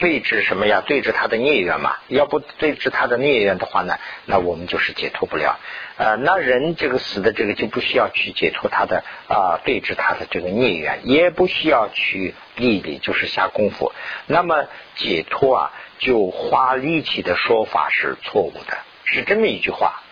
[0.00, 0.82] 对峙什么呀？
[0.84, 1.96] 对峙他的孽缘嘛。
[2.08, 5.60] 要不对峙他的孽缘的话呢，那我们就是解脱不了。
[5.98, 13.92] 呃，那人这个死的这个就不需要去解脱他的啊，对治他的这个孽缘，也不需要去毅力，就是下功夫。
[14.26, 14.64] 那么
[14.96, 20.02] 解脱啊，就花力气的说法是错误的，是这么一句话。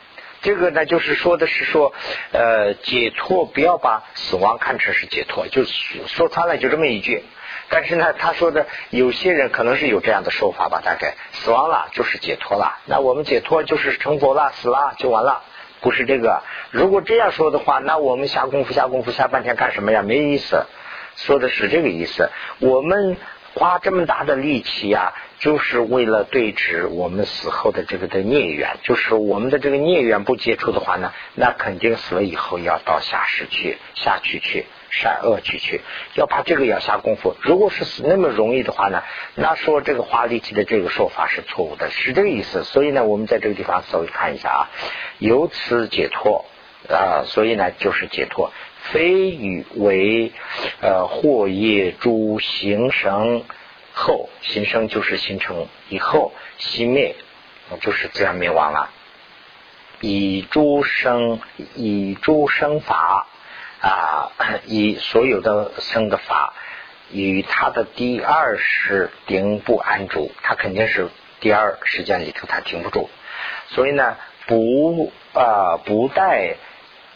[0.42, 1.94] 这个呢，就是说的是说，
[2.32, 7.24] 呃，解脱不要把死亡看成是解脱，就说穿了就这么一句。
[7.70, 15.42] 但是呢，他说的有些人可能是有这样的说法吧，大概死亡了就是解脱了，那我们解脱就是成佛了，死了就完了。
[15.80, 20.02] 不是这个，如果这样说的话，那我们下功夫下功夫下半天干什么呀？
[20.02, 20.66] 没意思。
[21.14, 22.30] 说的是这个意思。
[22.58, 23.16] 我们
[23.54, 28.78] 花这么大的力气呀，就是为了对峙我们死后的这个的孽缘。
[28.82, 34.66] 就是我们的这个孽缘不接触的话呢，那肯定死了以后要到下世去下去去。
[34.90, 35.82] 善恶去去，
[36.14, 37.36] 要把这个要下功夫。
[37.42, 39.02] 如果是死那么容易的话呢，
[39.34, 42.64] 那说这个花力气的这个说法是错误的，是这个意思。
[42.64, 44.70] 所以呢，我们在这个地方稍微看一下啊，
[45.18, 46.46] 由此解脱
[46.88, 48.52] 啊，所以呢就是解脱，
[48.92, 50.32] 非与为
[50.80, 53.44] 呃祸业诸形成
[53.92, 57.14] 后，形成就是形成以后熄灭，
[57.82, 58.90] 就是自然灭亡了。
[60.00, 61.40] 以诸生
[61.74, 63.26] 以诸生法。
[63.80, 64.32] 啊，
[64.66, 66.54] 以所有的生的法，
[67.12, 71.08] 与他的第二是顶不安住，他肯定是
[71.40, 73.08] 第二时间里头他停不住，
[73.68, 74.16] 所以呢，
[74.46, 76.56] 不啊不待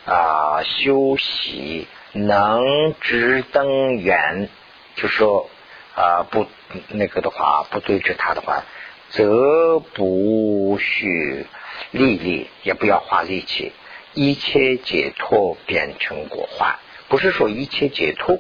[0.07, 4.49] 啊休息，能直登远，
[4.95, 5.51] 就说
[5.97, 6.47] 啊不
[6.89, 8.63] 那个的话，不对治他的话，
[9.11, 11.47] 则不需
[11.91, 13.73] 力力，也不要花力气。
[14.15, 16.77] 一切解脱变成果幻，
[17.09, 18.39] 不是说一切解脱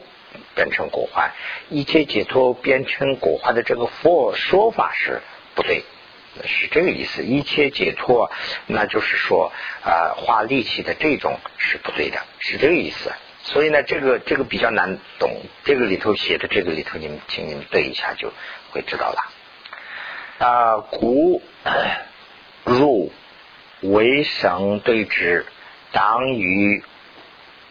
[0.54, 1.30] 变成果幻，
[1.70, 5.22] 一切解脱变成果幻的这个佛说法是
[5.54, 5.84] 不对，
[6.44, 7.22] 是这个意思。
[7.22, 8.30] 一切解脱，
[8.66, 9.50] 那就是说
[9.82, 13.10] 啊，花力气的这种是不对的，是这个意思。
[13.44, 15.30] 所以呢，这个这个比较难懂，
[15.64, 18.30] 这个里头写的这个里头，你们请你们对一下就
[18.70, 19.32] 会知道了。
[20.38, 21.40] 啊，古
[22.64, 23.10] 入
[23.80, 25.46] 为生对之。
[25.92, 26.82] 当于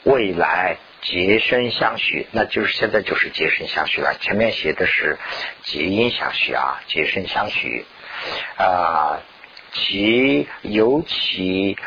[0.04, 4.16] 未来结身相许，那就是现在就是结身相许了。
[4.20, 5.18] 前面写的是
[5.64, 7.86] 结因相许啊，结身相许
[8.58, 9.20] 啊，
[9.74, 11.78] 其尤其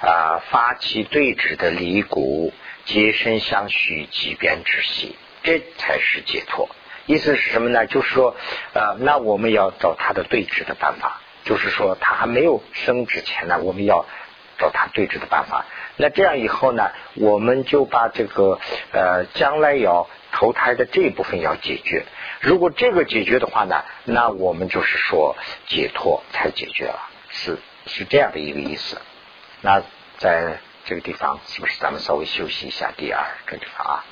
[0.00, 2.52] 啊发起对峙的离骨，
[2.84, 6.68] 结身相许，即变之息，这才是解脱。
[7.04, 7.86] 意思是什么呢？
[7.86, 8.36] 就是说，
[8.74, 14.06] 呃，那我们要找他的对峙的办法，就是说他还没有生之前呢，我们要
[14.58, 15.66] 找他对峙的办法。
[15.96, 18.58] 那这样以后呢，我们就把这个
[18.92, 22.04] 呃将来要投胎的这一部分要解决。
[22.40, 25.36] 如果这个解决的话呢，那我们就是说
[25.66, 29.00] 解脱才解决了，是是这样的一个意思。
[29.60, 29.82] 那
[30.18, 32.90] 在这个地方，是不是咱们稍微休息一下？
[32.96, 34.04] 第二个地方啊。